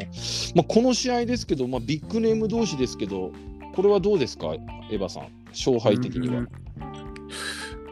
[0.54, 3.30] まあ、この試合ですけど、まあ、ビッグネーム同士ですけど、
[3.78, 4.58] これはどうですか、エ
[4.96, 5.28] ヴァさん？
[5.50, 6.40] 勝敗的には。
[6.40, 6.48] うん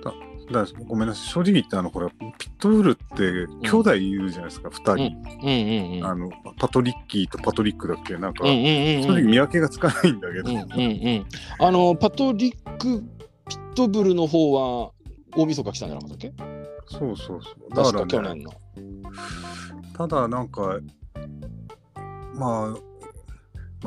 [0.03, 4.95] だだからごめんなさい、正直言ってあの、これ、ピットブルって兄弟いるじゃないですか、二、人。
[4.95, 5.53] うんう
[5.93, 6.05] んうん。
[6.05, 6.29] あの
[6.59, 8.17] パトリッキーとパトリックだっけ？
[8.17, 8.65] なんか、うんうんうん
[8.97, 10.65] うん正直見分けがつかないんだけど、うんうんう
[11.21, 11.27] ん、
[11.65, 13.05] あのパトリック・
[13.49, 14.91] ピットブルの方は
[15.37, 16.33] 大晦日来たんじゃなかったっけ？
[16.89, 17.71] そうそうそう。
[17.71, 18.53] だから、ね、去年の。
[19.97, 20.81] ただなんか、
[22.35, 22.77] まあ、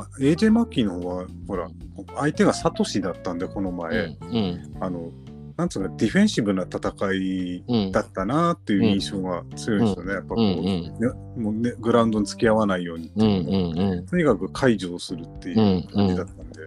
[0.00, 1.68] まあ、AJ マッキーの方は、ほら、
[2.16, 5.10] 相手がサトシだったんで、この前、うんあの、
[5.56, 6.78] なんつうか、ディフェンシブな戦
[7.12, 7.92] いうん。
[7.92, 10.12] だったなっていう印象が強いですよね。
[10.14, 10.90] やっぱこう、うんうんね
[11.36, 14.06] もうね、グラウンドに付き合わないように、うんうんうん。
[14.06, 16.62] とにかく解除をするっていう感じだったんで、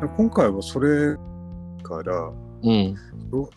[0.00, 0.08] うん。
[0.16, 1.14] 今回はそれ
[1.82, 2.94] から、うん。
[3.30, 3.48] ど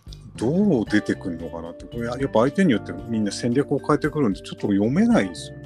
[0.81, 5.65] う出てくるのかなって、これやっぱ相手によってみんな戦略を変えてくるんで、ちょっと読めないですよね。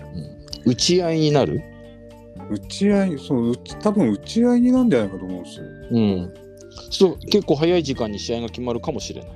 [0.65, 1.63] 打ち合いになる？
[2.49, 5.65] 打ち合い、その多分打ち合いになんじゃないかと思うんですよ。
[5.91, 6.33] うん。
[6.89, 9.31] ちょっと結構早い時間に試合が決まるかもしれない。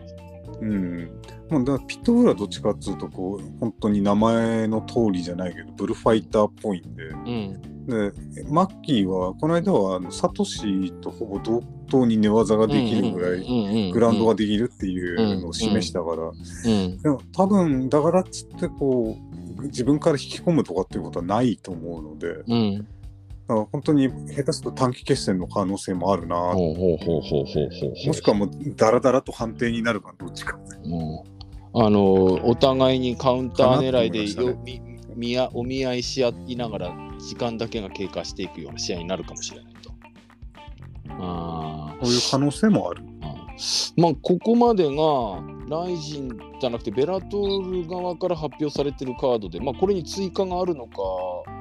[0.61, 1.11] うん。
[1.49, 8.13] まあ、だピットブルはどっちかっていうと、こう、本当に名前の通りじゃないけど、ブルファイターっぽいんで、うんで、
[8.49, 19.17] マッキーは、この間は、あのサトシとほぼ同等に寝技ができるぐらい、いグラウンドができるっていうのを示したから、うんでも多分、だからっつって、こ
[19.59, 22.87] う、自分から引き込むとかっていうことはないと思うので、うん。
[23.47, 28.07] だから本当に下手すると短期決戦の可能性もあるな、ほうほうほうほうほうほうほう。
[28.07, 30.57] もしくはもうダラダラと判定になるかどっちか。
[30.85, 31.25] も
[31.73, 32.03] うあの
[32.45, 34.81] お互いにカウンター狙いでいまよみ
[35.15, 39.91] 見あお見合いし合いながら時間だけが経過していくような試合になるかもしれないと。
[41.09, 43.03] あそういう可能性もある。
[43.03, 44.91] ーまあここまでが
[45.73, 50.97] ライジンじゃなくてベラトール側から発表されてるカードで、まあ、これに追加があるのか、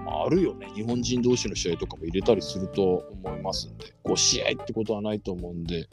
[0.04, 0.68] まあ、あるよね。
[0.74, 3.94] 日本人同士の試合とかも入れたりすると思いますんで。
[4.04, 5.88] 5試合ってことはないと思うんで、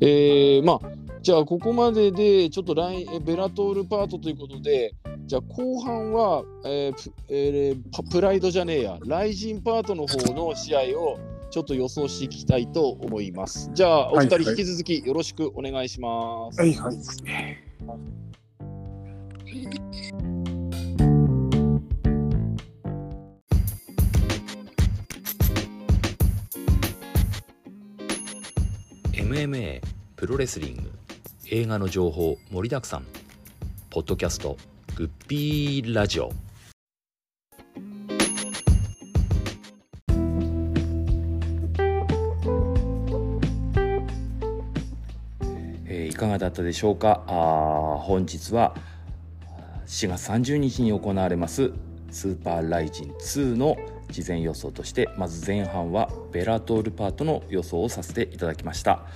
[0.00, 0.80] えーまあ
[1.22, 4.92] じゃあここまででちょっとライベラトールパートということで
[5.26, 8.98] じゃあ後半は、えーえープライドじゃねえや。
[9.06, 11.18] ライジンパートの方の試合を
[11.52, 13.70] ちょっと予想していきたいと思います。
[13.74, 16.58] じゃあお二人引き続きよろしくお願いします。
[16.58, 16.96] はいはい。
[29.12, 29.82] 「MMA
[30.16, 30.90] プロレスリング」
[31.50, 33.04] 映画の情報盛りだくさん
[33.90, 34.56] ポッドキャスト
[34.96, 36.32] 「グッピーラジオ」
[46.22, 47.24] かがだったでしょうか？
[47.26, 48.76] あ本日は
[49.86, 51.72] 7月30日に行われます
[52.10, 53.76] スーパーライジン2の
[54.08, 59.06] 事前予想としてまず前半はベラトールパートの予想をさせていただきました、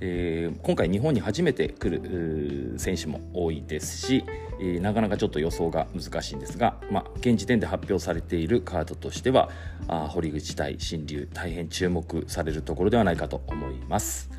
[0.00, 4.24] えー今回日本に初めて来る選手も多いですし、
[4.60, 9.50] えーなかなかちょっと予想が難しいんですが、まあ、現時点で発表されているカードとしては
[9.88, 14.30] あ堀口対新竜大変注目されるところではないかと思います。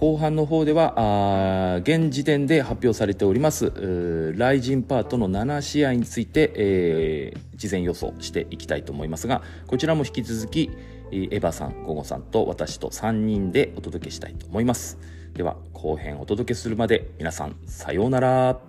[0.00, 0.94] 後半の方では
[1.74, 3.72] あ現時点で発表されております
[4.36, 10.70] ライジンパートの7試合について、えー事前予想していきたいと思いますがこちらも引き続き
[11.10, 14.98] エヴァさん、ゴゴさんと私と3人でお届けしたいと思います。
[15.32, 18.60] では後編お届けするまで皆さんさようなら。